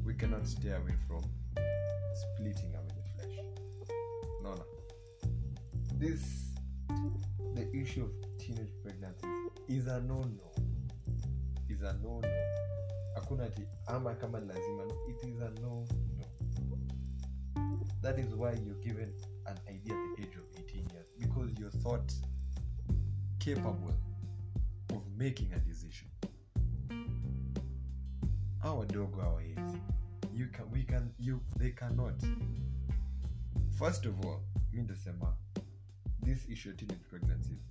we 0.05 0.15
cannot 0.15 0.47
stay 0.47 0.71
away 0.71 0.95
from 1.07 1.23
splitting 2.15 2.75
away 2.75 2.89
the 2.97 3.23
flesh. 3.23 3.39
No 4.43 4.55
no. 4.55 4.65
This 5.99 6.53
the 7.55 7.69
issue 7.75 8.05
of 8.05 8.39
teenage 8.39 8.73
pregnancies 8.83 9.51
is 9.69 9.87
a 9.87 10.01
no 10.01 10.23
no 10.23 10.51
is 11.69 11.83
a 11.83 11.93
no 12.03 12.21
no 12.21 12.29
hakuna 13.17 13.45
ati 13.45 13.63
ama 13.87 14.15
kama 14.15 14.41
lazima. 14.41 14.85
It 15.09 15.29
is 15.29 15.41
a 15.41 15.51
no 15.61 15.85
no 16.19 16.25
that 18.03 18.19
is 18.19 18.35
why 18.35 18.53
you're 18.53 18.83
given 18.85 19.11
an 19.47 19.59
idea 19.69 19.95
at 19.95 20.17
the 20.17 20.23
age 20.23 20.37
of 20.37 20.45
18 20.69 20.87
years 20.93 21.07
because 21.19 21.51
you're 21.59 21.71
thought 21.71 22.13
capable 23.41 23.95
of 24.91 25.03
making 25.17 25.51
a 25.55 25.59
decision 25.61 26.09
our 28.65 28.79
wadogo 28.79 29.21
hawawezi 29.21 29.79
you 30.35 30.49
can, 30.51 30.67
we 30.73 30.83
can, 30.83 31.11
you, 31.19 31.41
they 31.59 31.71
cannot. 31.71 32.23
First 33.79 34.07
of 34.07 34.25
all 34.25 34.41
mi 34.73 34.83
ndasema 34.83 35.37
this 36.25 36.49
issue 36.49 36.71
of 36.71 36.77
teenage 36.77 37.05
pregnancies 37.11 37.71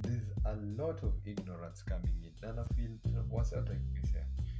there's 0.00 0.26
a 0.44 0.54
lot 0.56 1.06
of 1.06 1.12
ignorance 1.26 1.84
coming 1.84 2.24
in. 2.24 2.48
And 2.48 2.58
i 2.58 2.64
feel 2.74 2.90
what's 3.30 3.52
out 3.52 3.68
like 3.68 3.80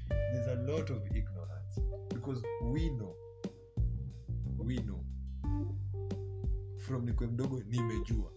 there's 0.08 0.46
a 0.46 0.54
lot 0.72 0.90
of 0.92 1.06
ignorance. 1.16 1.80
Because 2.14 2.42
we 2.62 2.90
know 2.90 3.14
we 4.58 4.76
know. 4.78 5.04
From 6.78 7.04
nikwe 7.06 7.26
mdogo 7.26 7.62
nimejua. 7.62 8.32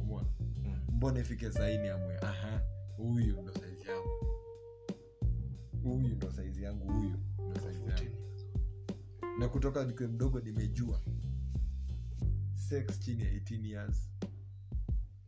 Umona 0.00 0.28
Mm. 0.64 0.80
mbona 0.92 1.20
ifike 1.20 1.52
saini 1.52 1.88
amwe 1.88 2.18
aha 2.18 2.62
huyu 2.96 3.42
ndo 3.42 3.52
saizi 3.52 3.88
yangu 3.88 4.19
huyu 5.90 6.16
ndo 6.16 6.32
saizi 6.32 6.62
yangu 6.62 6.92
huyu 6.92 7.16
ndo 7.50 7.60
saizi 7.60 7.80
yangu. 7.90 8.16
na 9.38 9.48
kutoka 9.48 9.84
nikiwe 9.84 10.08
mdogo 10.08 10.40
nimejua. 10.40 11.00
Sex 12.54 13.00
chini 13.00 13.22
ya 13.22 13.30
18 13.32 13.66
years. 13.66 14.10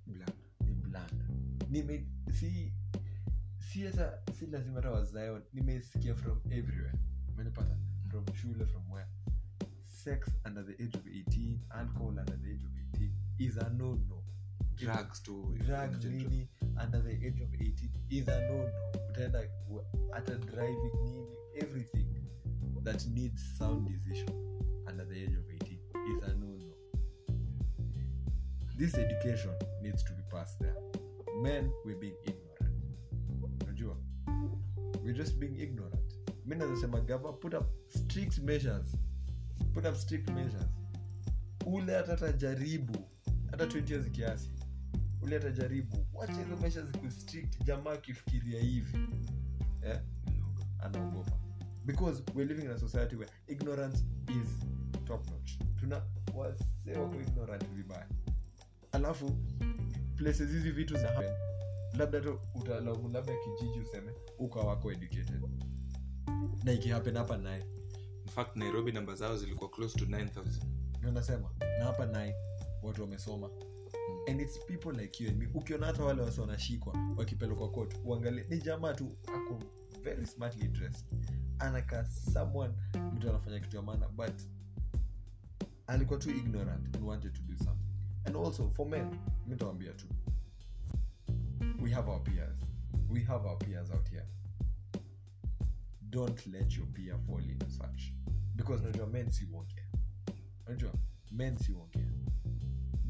Bland. 0.06 0.32
ni 0.66 0.74
bland 0.74 1.22
nime 1.70 2.06
si 2.40 2.72
si 3.58 3.82
hata 3.82 4.18
si 4.38 4.46
lazima 4.46 4.76
hata 4.76 4.90
wazayo 4.90 5.42
nimesikia 5.52 6.14
from 6.14 6.38
everywhere. 6.50 6.98
Umenipata? 7.28 7.78
From 8.08 8.24
shule 8.34 8.66
from 8.66 8.90
where? 8.90 9.08
Sex 9.82 10.28
under 10.46 10.66
the 10.66 10.84
age 10.84 10.98
of 10.98 11.06
18 11.06 11.58
alcohol 11.70 12.08
under 12.18 12.40
the 12.42 12.50
age 12.50 12.64
of 12.66 12.72
18 12.94 13.10
is 13.38 13.56
a 13.58 13.68
no 13.70 13.94
no 14.08 14.21
drugs 14.76 15.22
to 15.22 15.54
drugs 15.66 16.04
nini 16.04 16.48
under 16.82 17.02
the 17.02 17.26
age 17.26 17.40
of 17.40 17.54
18 17.54 17.90
is 18.10 18.28
a 18.28 18.40
no 18.40 18.56
no 18.56 18.72
utaenda 19.10 19.48
hata 20.10 20.34
driving 20.34 20.92
nini 21.04 21.26
everything 21.54 22.06
that 22.84 23.06
needs 23.06 23.58
sound 23.58 23.88
decision 23.88 24.28
under 24.88 25.04
the 25.08 25.14
age 25.14 25.36
of 25.38 25.44
18 25.50 25.78
is 26.16 26.22
a 26.24 26.34
no 26.34 26.46
no. 26.46 26.74
This 28.76 28.94
education 28.94 29.50
needs 29.82 30.02
to 30.02 30.12
be 30.12 30.22
passed 30.30 30.58
there. 30.58 30.76
Men 31.42 31.70
we 31.84 31.94
being 31.94 32.16
ignorant. 32.24 32.74
Unajua? 33.60 33.96
We 35.04 35.12
just 35.12 35.38
being 35.38 35.56
ignorant. 35.60 36.14
Mi 36.46 36.56
nazasema 36.56 37.00
gava 37.00 37.32
put 37.32 37.54
up 37.54 37.66
strict 37.88 38.38
measures. 38.38 38.96
Put 39.74 39.86
up 39.86 39.96
strict 39.96 40.30
measures. 40.30 40.70
Ule 41.66 41.94
hata 41.94 42.16
tajaribu 42.16 42.96
hata 43.50 43.64
20 43.64 43.92
years 43.92 44.10
kiasi 44.10 44.50
ule 45.22 45.52
jaribu. 45.52 46.06
Wacha 46.14 46.32
hizo 46.32 46.56
maisha 46.56 46.82
ziku 46.82 47.06
jamaa 47.64 47.92
akifikiria 47.92 48.60
hivi. 48.60 48.98
Yeah? 49.82 50.02
anaogopa. 50.78 51.32
Because 51.84 52.22
we're 52.34 52.54
living 52.54 52.64
in 52.64 52.70
a 52.70 52.78
society 52.78 53.16
where 53.16 53.32
ignorance 53.46 54.04
is 54.28 54.48
top 55.04 55.30
notch. 55.30 55.52
Tuna 55.80 56.02
wase 56.34 56.64
wako 56.98 57.20
ignorant 57.20 57.64
vibaya. 57.68 58.06
Alafu 58.92 59.30
places 60.16 60.50
hizi 60.50 60.70
vitu 60.70 60.94
za 60.94 61.08
happen. 61.08 61.34
Labda 61.98 62.20
tu 62.20 62.40
utalaumu 62.54 63.08
labda 63.08 63.32
kijiji 63.36 63.80
useme 63.80 64.12
uka 64.38 64.60
wako 64.60 64.92
educated. 64.92 65.42
Na 66.64 66.72
ikihappen 66.72 67.16
hapa 67.16 67.36
naye. 67.36 67.64
Infact 68.22 68.56
nairobi 68.56 68.92
namba 68.92 69.14
zao 69.14 69.36
zilikuwa 69.36 69.70
close 69.70 69.98
to 69.98 70.04
9000 70.04 70.62
nanasema 71.00 71.50
na 71.78 71.84
hapa 71.84 72.06
naye 72.06 72.34
watu 72.82 73.02
wamesoma 73.02 73.50
and 74.28 74.40
its 74.40 74.58
people 74.66 74.92
like 74.92 75.20
you 75.24 75.28
and 75.30 75.38
me. 75.38 75.46
Ukiona 75.54 75.86
hata 75.86 76.04
wale 76.04 76.22
wasi 76.22 76.40
wanashikwa 76.40 76.94
wakipelekwa 77.16 77.70
kot 77.70 77.94
uangalie 78.04 78.44
ni 78.48 78.58
jamaa 78.58 78.94
tu 78.94 79.16
ako 79.34 79.62
very 80.02 80.26
smartly 80.26 80.68
dressed. 80.68 81.06
Anakaa 81.58 82.04
someone 82.04 82.74
mtu 83.14 83.30
anafanya 83.30 83.60
kitu 83.60 83.76
ya 83.76 83.82
maana 83.82 84.08
but 84.08 84.42
alikuwa 85.86 86.18
too 86.18 86.30
ignorant 86.30 86.96
and 86.96 87.04
wanted 87.04 87.32
to 87.32 87.42
do 87.42 87.56
something. 87.56 87.92
And 88.24 88.36
also 88.36 88.70
for 88.70 88.88
men 88.88 89.18
mitawambia 89.46 89.92
tu. 89.92 90.06
We 91.82 91.90
have 91.90 92.10
our 92.10 92.22
peers. 92.22 92.58
We 93.08 93.20
have 93.24 93.48
our 93.48 93.58
peers 93.58 93.90
out 93.90 94.08
here. 94.10 94.26
Don't 96.10 96.46
let 96.46 96.76
your 96.76 96.86
peer 96.86 97.18
fall 97.26 97.50
into 97.50 97.70
such. 97.70 98.12
Because 98.54 98.84
najua 98.84 99.06
men 99.06 99.30
si 99.32 99.44
wonke 99.44 99.82
najua 100.68 100.92
men 101.30 101.56
si 101.58 101.72
wonke 101.72 101.98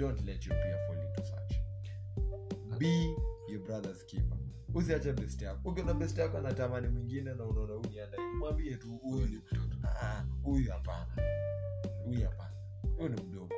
don't 0.03 0.21
let 0.27 0.47
your 0.47 0.57
peer 0.63 0.79
fall 0.87 0.97
into 0.97 1.23
such. 1.25 1.59
Be 2.79 3.15
your 3.49 3.61
brother's 3.61 4.05
keeper. 4.07 4.37
Usiache 4.75 5.13
best 5.13 5.43
yako. 5.43 5.69
Ukiona 5.71 5.95
best 5.95 6.19
yako 6.19 6.39
anatamani 6.39 6.89
mwingine 6.89 7.35
na 7.35 7.45
unaona 7.45 7.75
huyu 7.75 8.01
mwambie 8.39 8.77
tu 8.77 8.97
Huyu 9.03 9.27
ni 9.27 9.37
mtoto. 9.37 9.77
Ah, 9.85 10.25
huyu 10.43 10.71
hapana. 10.73 11.17
Huyu 12.05 12.21
hapana. 12.25 12.55
Huyu 12.97 13.09
ni 13.09 13.23
mdogo. 13.23 13.55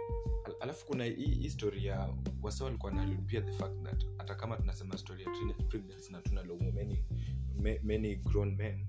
Al- 0.46 0.56
alafu 0.60 0.86
kuna 0.86 1.04
hii 1.04 1.34
hii 1.34 1.50
ya 1.86 2.14
wasa 2.42 2.64
walikuwa 2.64 2.92
nalipia 2.92 3.40
the 3.40 3.52
fact 3.52 3.82
that 3.82 4.06
hata 4.18 4.34
kama 4.34 4.56
tunasema 4.56 4.98
story 4.98 5.22
ya 5.24 5.30
na 6.10 6.20
tunalaumu 6.22 6.72
many, 6.72 7.04
many 7.82 8.16
grown 8.16 8.54
men 8.56 8.86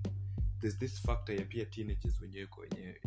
there's 0.60 0.78
this 0.78 1.00
factor 1.02 1.34
ya 1.36 1.44
pia 1.44 1.64
teenagers 1.66 2.20
wenyewe 2.20 2.46
kwa 2.46 2.62
wenyewe 2.62 3.00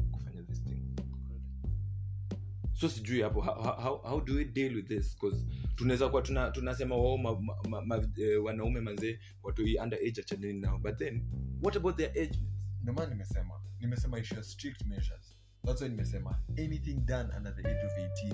so 2.79 2.89
sijui 2.89 3.21
hapo 3.21 3.41
how, 3.41 3.53
how, 3.63 4.01
how 4.03 4.21
do 4.21 4.35
we 4.35 4.45
deal 4.45 4.75
with 4.75 4.87
this? 4.87 5.13
Because 5.15 5.45
tunaweza 5.75 6.09
kuwa 6.09 6.21
tuna, 6.21 6.51
tunasema 6.51 6.95
wao 6.95 7.17
ma, 7.17 7.41
ma, 7.69 7.81
ma, 7.81 8.07
eh, 8.17 8.43
wanaume 8.43 8.81
manzee 8.81 9.19
watu 9.43 9.63
under 9.83 9.99
age 9.99 10.21
achanini 10.21 10.59
nao. 10.59 10.77
But 10.77 10.97
then 10.97 11.23
what 11.63 11.75
about 11.75 11.97
their 11.97 12.09
age 12.11 12.39
ndio 12.81 12.93
maana 12.93 13.09
nimesema 13.09 13.61
nimesema 13.79 14.19
issue 14.19 14.43
strict 14.43 14.85
measures. 14.85 15.37
That's 15.65 15.81
why 15.81 15.89
nimesema 15.89 16.39
anything 16.57 16.93
done 16.93 17.29
under 17.37 17.55
the 17.55 17.67
age 17.67 17.85
of 17.85 17.91
18 17.97 18.33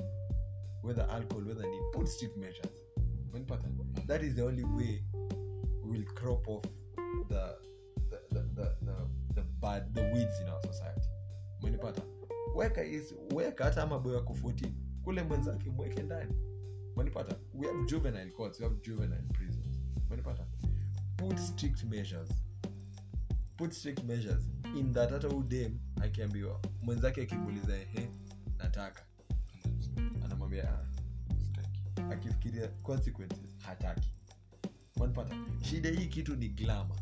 whether 0.84 1.10
alcohol 1.10 1.48
whether 1.48 1.66
ni 1.70 1.78
put 1.94 2.08
strict 2.08 2.38
measures. 2.38 2.86
That 4.08 4.24
is 4.24 4.36
the 4.36 4.44
only 4.44 4.64
way 4.64 5.04
we 5.84 5.92
will 5.92 6.06
crop 6.14 6.48
off 6.48 6.64
the 7.30 7.58
the, 8.10 8.20
the, 8.32 8.42
the, 8.56 8.76
the, 8.86 8.96
the 9.36 9.42
bad 9.62 9.94
the 9.94 10.02
weeds 10.02 10.40
in 10.42 10.50
our 10.50 10.62
society. 10.62 11.10
Umenipata? 11.62 12.02
Weka 12.56 12.82
hizi 12.82 13.16
weka 13.36 13.64
hata 13.64 13.84
ama 13.84 14.00
boy 14.00 14.16
wako 14.16 14.34
14 14.34 14.72
kule 15.04 15.24
mwenzake 15.24 15.70
mweke 15.70 16.04
ndani. 16.04 16.34
Manipata 16.96 17.36
we 17.54 17.68
have 17.68 17.86
juvenile 17.86 18.32
courts 18.32 18.60
we 18.60 18.68
have 18.68 18.80
juvenile 18.82 19.22
prisons. 19.34 19.80
Manipata 20.10 20.48
put 21.18 21.38
strict 21.38 21.84
measures. 21.84 22.30
Put 23.58 23.72
strict 23.72 24.04
measures. 24.04 24.44
In 24.78 24.94
that 24.94 25.10
hata 25.12 25.30
udem 25.30 25.80
akiambiwa 26.02 26.62
mwenzake 26.82 27.22
akimuuliza 27.22 27.78
ehe 27.78 28.10
nataka. 28.58 29.06
Anamwambia 30.26 30.70
"Ah, 30.74 30.86
akifikiria 32.12 32.68
consequences 32.68 33.58
hataki. 33.60 34.12
Manipata 34.98 35.36
shida 35.62 35.90
hii 35.90 36.06
kitu 36.08 36.36
ni 36.36 36.50
glama 36.50 36.96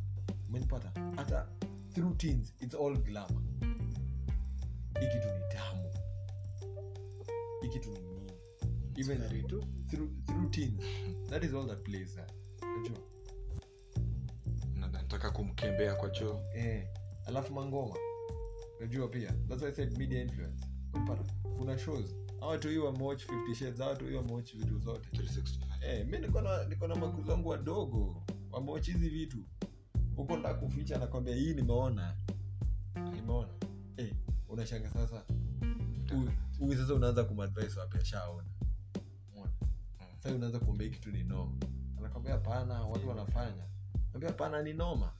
manipata 0.49 0.91
hata 1.15 1.47
through 1.93 2.17
teens 2.17 2.53
it's 2.59 2.75
all 2.75 2.97
glama 2.97 3.41
hii 5.03 5.09
kitu 5.09 5.27
ni 5.27 5.43
tamu. 5.49 5.93
Hii 7.61 7.69
kitu 7.69 7.89
ni 7.91 7.99
nini? 7.99 8.31
Even 8.95 9.47
tu. 9.47 9.65
through, 9.89 10.09
through 10.25 10.51
teens 10.51 10.83
that 11.29 11.43
is 11.43 11.53
all 11.53 11.67
that 11.67 11.83
plays 11.83 12.17
unajua? 12.61 12.97
Nataka 14.75 15.31
kumkembea 15.31 15.95
kwa 15.95 16.09
choo. 16.09 16.41
Eh 16.55 16.87
alafu 17.25 17.53
mangoma. 17.53 17.95
Unajua 18.79 19.07
pia? 19.07 19.31
That's 19.47 19.61
why 19.61 19.69
i 19.69 19.73
said 19.75 19.97
media 19.97 20.21
influence. 20.21 20.65
Unapata? 20.93 21.23
Kuna 21.57 21.77
shows. 21.79 22.15
Hawa 22.39 22.57
tu 22.57 22.69
hii 22.69 22.77
wamewatch 22.77 23.25
50 23.25 23.55
shades 23.55 23.79
hawa 23.79 23.95
tu 23.95 24.05
hii 24.05 24.15
wamewatch 24.15 24.55
vitu 24.55 24.79
zote. 24.79 25.09
365. 25.17 25.83
Eh, 25.85 26.07
mi 26.07 26.19
niko 26.19 26.41
na 26.41 26.63
niko 26.63 26.87
na 26.87 26.95
makuzangu 26.95 27.49
wadogo. 27.49 27.97
Wadogo 27.97 28.23
wamewachi 28.51 28.91
hizi 28.91 29.09
vitu. 29.09 29.37
Uko 30.17 30.37
nda 30.37 30.53
kuficha 30.53 30.97
nakwambia 30.97 31.35
hii 31.35 31.53
nimeona 31.53 32.17
unashanga 34.53 34.89
sasa 34.89 35.23
Huyu- 36.59 36.77
sasa 36.77 36.93
unaanza 36.93 37.23
kumadvise 37.23 37.79
wapi? 37.79 37.97
Ashaona. 37.97 38.47
Umeona? 39.33 39.51
sasa 40.19 40.35
unaanza 40.35 40.59
kuombea 40.59 40.89
kitu 40.89 41.11
ni 41.11 41.23
noma. 41.23 41.57
Anakwambia 41.97 42.37
pana 42.37 42.81
watu 42.85 43.09
wanafanya. 43.09 43.63
Ambia 44.13 44.31
pana 44.31 44.61
ni 44.61 44.73
noma. 44.73 45.11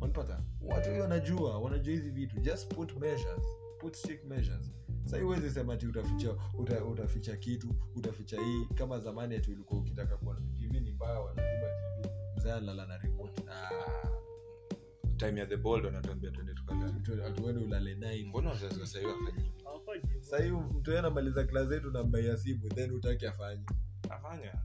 Wanapata 0.00 0.40
watu 0.62 0.90
hiyo 0.90 1.02
wanajua 1.02 1.58
wanajua 1.58 1.94
hizi 1.94 2.10
vitu. 2.10 2.40
Just 2.40 2.74
put 2.74 2.96
measures. 2.96 3.42
Put 3.80 3.96
strict 3.96 4.24
measures. 4.24 4.72
Sahii 5.04 5.22
huwezi 5.24 5.50
sema 5.50 5.76
ti 5.76 5.86
utaficha 5.86 6.34
uta, 6.58 6.84
utaficha 6.84 7.36
kitu 7.36 7.74
utaficha 7.94 8.40
hii. 8.40 8.66
Kama 8.74 8.98
zamani 9.00 9.34
ati 9.34 9.50
ulikuwa 9.50 9.80
ukitaka 9.80 10.16
kuona 10.16 10.40
tv 10.40 10.80
ni 10.80 10.90
mbaya 10.92 11.20
wanazima 11.20 11.66
tv 12.02 12.08
mzee 12.36 12.52
analala 12.52 12.86
na 12.86 12.98
remote. 12.98 13.42
Ah, 13.50 14.01
time 15.22 15.40
ya 15.40 15.46
the 15.46 15.56
bold 15.56 15.84
wanatuambia 15.84 16.30
twende 16.30 16.54
tukalala 16.54 17.60
ulale 17.60 17.94
nai 17.94 18.24
mbona 18.24 18.50
wazazi 18.50 18.80
wa 18.80 18.86
sahii 18.86 19.06
wafanyi 19.06 20.22
sahii 20.22 20.50
mtu 20.50 20.98
anamaliza 20.98 21.44
klasi 21.44 21.72
yetu 21.74 21.90
na 21.90 22.02
mbaia 22.04 22.36
simu 22.36 22.68
then 22.68 22.90
utaki 22.90 23.26
afanye. 23.26 23.64
Afanya. 24.10 24.54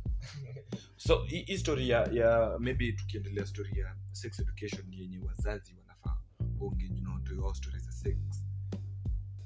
So 0.97 1.23
hii 1.23 1.57
story 1.57 1.89
ya, 1.89 2.09
ya 2.13 2.57
maybe 2.59 2.91
tukiendelea 2.91 3.45
story 3.45 3.79
ya 3.79 3.95
sex 4.11 4.39
education 4.39 4.93
yenye 4.93 5.19
wazazi 5.19 5.75
wanafaa 5.79 6.17
onge 6.59 6.91
your 7.35 7.55
stories 7.55 7.83
za 7.85 7.91
sex. 7.91 8.17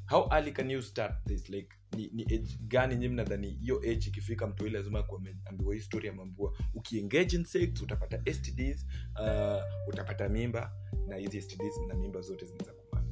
How 0.09 0.29
early 0.31 0.51
can 0.51 0.71
you 0.71 0.81
start 0.81 1.13
this 1.25 1.49
like 1.49 1.75
ni, 1.97 2.09
ni 2.13 2.23
age 2.23 2.57
gani 2.61 2.95
nyi 2.95 3.07
mnadhani 3.09 3.49
hiyo 3.49 3.77
age 3.79 3.91
ikifika 4.07 4.47
mtu 4.47 4.67
ile 4.67 4.77
lazima 4.77 5.03
kuambiwa 5.03 5.73
hii 5.73 5.81
story 5.81 6.07
ya 6.07 6.13
mambua. 6.13 6.53
Ukiengage 6.73 7.35
in 7.35 7.43
sex 7.45 7.81
utapata 7.81 8.33
stds 8.33 8.85
uh, 9.19 9.89
utapata 9.89 10.29
mimba 10.29 10.73
na 11.07 11.15
hizi 11.15 11.41
stds 11.41 11.77
na 11.87 11.93
mimba 11.95 12.21
zote 12.21 12.45
zinaweza 12.45 12.73
kumana 12.73 13.07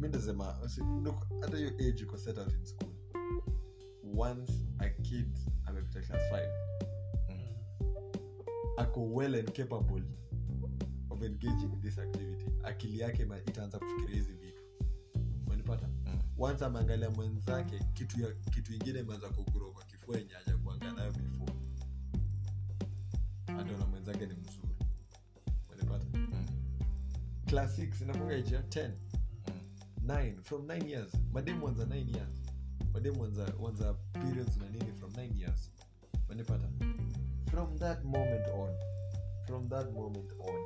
mi 0.00 0.08
ndasema 0.08 0.44
hata 1.40 1.56
hiyo 1.56 1.68
age 1.68 2.02
iko 2.02 2.18
set 2.18 2.38
out 2.38 2.52
in 2.52 2.64
school. 2.64 2.90
Once 4.16 4.52
a 4.78 4.88
kid 4.88 5.38
amepita 5.64 6.00
class 6.00 6.22
5 6.32 6.72
ako 8.76 9.14
well 9.14 9.34
and 9.34 9.52
capable 9.52 10.02
of 11.10 11.22
engaging 11.22 11.72
in 11.72 11.80
this 11.82 11.98
activity. 11.98 12.44
Akili 12.62 12.98
yake 12.98 13.26
itaanza 13.46 13.78
kufikiria 13.78 14.16
hizi 14.16 14.36
Once 16.42 16.64
ameangalia 16.64 17.10
mwenzake 17.10 17.78
kitu 17.94 18.20
ya 18.20 18.32
kitu 18.32 18.74
ingine 18.74 18.98
imeanza 19.00 19.28
kuguro 19.28 19.70
kwa 19.70 19.84
kifua 19.84 20.16
yenye 20.16 20.32
haja 20.32 20.56
kuangaa 20.56 20.92
nayo 20.92 21.12
before. 21.12 21.52
Ataona 23.46 23.86
mwenzake 23.86 24.26
ni 24.26 24.34
mzuri. 24.34 24.74
Umenipata? 25.68 26.04
Mm. 26.18 26.46
class 27.46 27.78
6 27.78 28.02
inakuanga 28.04 28.34
age 28.34 28.56
10 28.58 28.90
Mm. 29.48 30.06
9 30.06 30.42
from 30.42 30.66
9 30.66 30.88
years. 30.90 31.12
Mademu 31.32 31.64
wanza 31.66 31.84
9 31.84 32.16
years. 32.16 32.42
Mademu 32.92 33.22
wanza, 33.22 33.54
wanza 33.60 33.94
periods 33.94 34.56
na 34.56 34.68
nini 34.68 34.92
from 34.92 35.10
9 35.12 35.38
years. 35.40 35.70
Manipata 36.28 36.68
from 37.50 37.78
that 37.78 38.04
moment 38.04 38.46
on. 38.54 38.70
From 39.46 39.68
that 39.68 39.92
moment 39.92 40.32
on. 40.32 40.60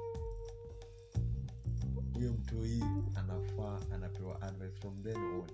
Huyo 2.15 2.33
mtoi 2.33 2.83
anafaa 3.15 3.81
anapewa 3.95 4.43
advice 4.43 4.81
from 4.81 5.03
then 5.03 5.17
on 5.17 5.49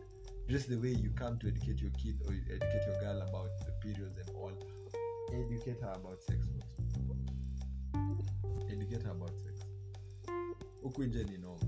just 0.49 0.69
the 0.69 0.77
way 0.77 0.91
you 0.91 1.11
come 1.11 1.39
to 1.39 1.49
educate 1.49 1.81
your 1.81 1.91
kid 1.93 2.21
or 2.27 2.35
educate 2.35 2.85
your 2.87 3.01
girl 3.01 3.23
about 3.29 3.51
the 3.67 3.73
periods 3.81 4.19
and 4.19 4.37
all 4.37 4.53
educate 5.33 5.81
her 5.81 5.93
about 5.95 6.21
sex 6.23 6.39
first. 6.53 6.75
educate 8.71 9.03
her 9.03 9.11
about 9.13 9.33
sex. 9.45 9.61
Huku 10.83 11.05
nje 11.05 11.25
ni 11.25 11.39
noma 11.39 11.61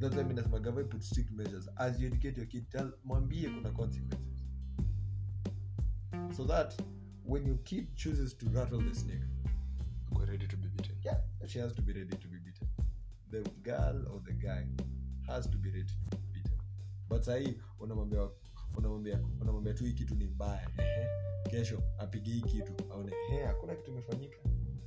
that's 0.00 0.16
why 0.16 0.22
nasema 0.22 0.58
government 0.58 0.90
put 0.90 1.02
strict 1.02 1.30
measures. 1.30 1.68
As 1.76 2.00
you 2.00 2.06
educate 2.06 2.36
your 2.40 2.46
kid 2.48 2.70
tell 2.70 2.92
mwambie 3.04 3.48
kuna 3.50 3.70
consequences. 3.70 4.44
So 6.36 6.44
that 6.44 6.82
when 7.24 7.46
your 7.46 7.58
kid 7.64 7.94
chooses 7.96 8.34
to 8.38 8.46
rattle 8.48 8.80
the 8.80 8.94
snake 8.94 9.24
Go 10.14 10.24
ready 10.24 10.46
to 10.46 10.56
be 10.56 10.68
beaten. 10.68 10.96
yeah 11.04 11.20
she 11.46 11.58
has 11.58 11.72
to 11.74 11.82
be 11.82 11.92
ready 11.92 12.16
to 12.16 12.28
be 12.28 12.38
beaten. 12.38 12.68
The 13.30 13.50
girl 13.62 14.06
or 14.12 14.20
the 14.24 14.32
guy 14.32 14.64
has 15.26 15.46
to 15.50 15.58
be 15.58 15.68
ready. 15.70 15.84
to 15.84 15.94
be 15.94 15.99
beaten 15.99 15.99
but 17.10 17.22
sahii 17.22 17.54
unamwambia 17.80 18.28
unamwambia 18.76 19.20
unamwambia 19.40 19.74
tu 19.74 19.84
hii 19.84 19.92
kitu 19.92 20.14
ni 20.14 20.26
mbaya. 20.26 20.68
Ehe. 20.78 21.06
Kesho 21.50 21.82
apige 21.98 22.30
hii 22.30 22.40
kitu 22.40 22.72
aone 22.92 23.12
he 23.30 23.44
hakuna 23.44 23.74
kitu 23.74 23.90
imefanyika. 23.90 24.36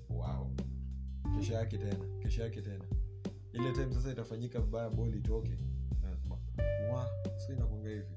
Wow. 0.10 0.56
Kesho 1.40 1.54
yake 1.54 1.78
tena 1.78 2.06
kesho 2.22 2.42
yake 2.44 2.62
tena. 2.62 2.86
Ile 3.54 3.72
time 3.72 3.94
sasa 3.94 4.12
itafanyika 4.12 4.60
vibaya 4.60 4.90
boli 4.90 5.18
itoke 5.18 5.58
nasema 6.02 6.38
wa 6.94 7.08
so 7.48 7.54
inakwanga 7.54 7.90
hivi. 7.90 8.16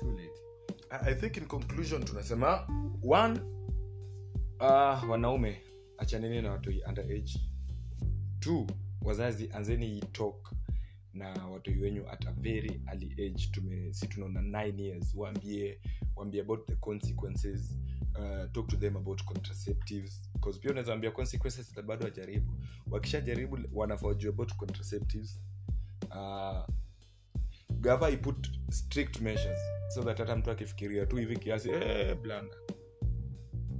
Too 0.00 0.10
late. 0.10 0.40
I 0.90 1.14
think 1.14 1.36
in 1.36 1.46
conclusion 1.46 2.04
tunasema 2.04 2.66
one 3.08 3.40
uh, 4.60 5.10
wanaume 5.10 5.62
achaneni 5.98 6.42
na 6.42 6.50
watoi 6.50 6.82
underage 6.88 7.40
two 8.40 8.66
wazazi 9.02 9.50
anzeni 9.52 10.00
talk 10.00 10.52
na 11.20 11.46
watoi 11.46 11.78
wenyu 11.78 12.08
at 12.10 12.26
a 12.26 12.32
very 12.32 12.80
age. 12.90 13.48
Tume 13.50 13.92
si 13.92 14.06
tunaona 14.06 14.40
9 14.40 14.80
years. 14.80 15.14
Waambie 15.14 15.80
waambie 16.16 16.40
about 16.40 16.66
the 16.66 16.74
consequences 16.76 17.78
uh, 18.14 18.52
talk 18.52 18.66
to 18.68 18.76
them 18.76 18.96
about 18.96 19.24
contraceptives. 19.24 20.30
Because 20.32 20.58
pia 20.60 20.70
unaweza 20.70 20.92
ambia 20.92 21.10
consequences 21.10 21.76
na 21.76 21.82
bado 21.82 22.04
wajaribu 22.04 22.52
wakishajaribu 22.90 23.58
wanafaa 23.72 24.06
wajue 24.06 24.30
about 24.30 24.54
contraceptives. 24.56 25.40
Uh, 26.10 26.66
gava 27.80 28.10
iput 28.10 28.50
strict 28.70 29.20
measures 29.20 29.58
so 29.94 30.02
that 30.02 30.18
hata 30.18 30.36
mtu 30.36 30.50
akifikiria 30.50 31.06
tu 31.06 31.16
hivi 31.16 31.36
kiasi 31.36 31.70
eh, 31.70 32.16
blanda. 32.22 32.56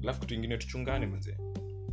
Alafu 0.03 0.21
kitu 0.21 0.35
ingine 0.35 0.59
tuchungane 0.59 1.07
manze 1.07 1.37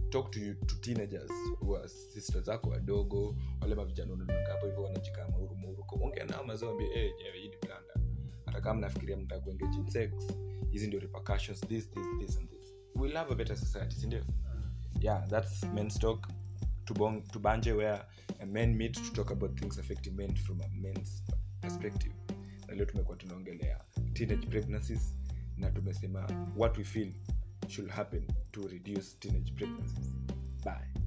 talk 0.09 0.31
to, 0.31 0.39
you, 0.39 0.53
to 0.55 0.75
teenagers 0.75 1.31
wa 1.61 1.87
sister 1.89 2.41
zako 2.43 2.69
wadogo 2.69 3.35
wale 3.61 3.75
mavijana 3.75 4.13
unaonanga 4.13 4.51
hapo 4.51 4.65
hivyo 4.65 4.83
wanajikaa 4.83 5.27
mauru 5.29 5.55
mauru 5.55 5.85
ongea 6.01 6.25
nao 6.25 6.43
mazoambia 6.43 6.87
hey, 6.87 7.11
nyewe 7.23 7.47
ni 7.47 7.55
blanda 7.61 7.93
hata 8.45 8.61
kama 8.61 8.81
nafikiria 8.81 9.17
mtaka 9.17 9.41
kuengage 9.41 9.77
in 9.77 9.87
sex 9.87 10.11
hizi 10.71 10.87
ndio 10.87 10.99
repercussions 10.99 11.61
this 11.61 11.91
this 11.91 12.05
this 12.19 12.37
and 12.37 12.49
this. 12.49 12.73
We 12.95 13.09
love 13.09 13.31
a 13.31 13.35
better 13.35 13.57
society 13.57 13.95
sindio 13.95 14.23
yeah 15.01 15.27
that's 15.27 15.63
men's 15.63 15.99
talk. 15.99 16.27
To 17.31 17.39
banje 17.39 17.73
where 17.73 18.01
men 18.45 18.75
meet 18.75 18.93
to 18.93 19.11
talk 19.13 19.31
about 19.31 19.59
things 19.59 19.79
affecting 19.79 20.15
men 20.15 20.35
from 20.35 20.61
a 20.61 20.67
men's 20.69 21.23
perspective. 21.61 22.13
Na 22.67 22.75
leo 22.75 22.85
tumekuwa 22.85 23.17
tunaongelea 23.17 23.81
teenage 24.13 24.47
pregnancies 24.47 25.15
na 25.57 25.71
tumesema 25.71 26.27
what 26.57 26.77
we 26.77 26.83
feel 26.83 27.13
should 27.69 27.89
happen 27.89 28.25
to 28.53 28.67
reduce 28.67 29.13
teenage 29.13 29.55
pregnancies. 29.55 30.11
Bye 30.63 31.06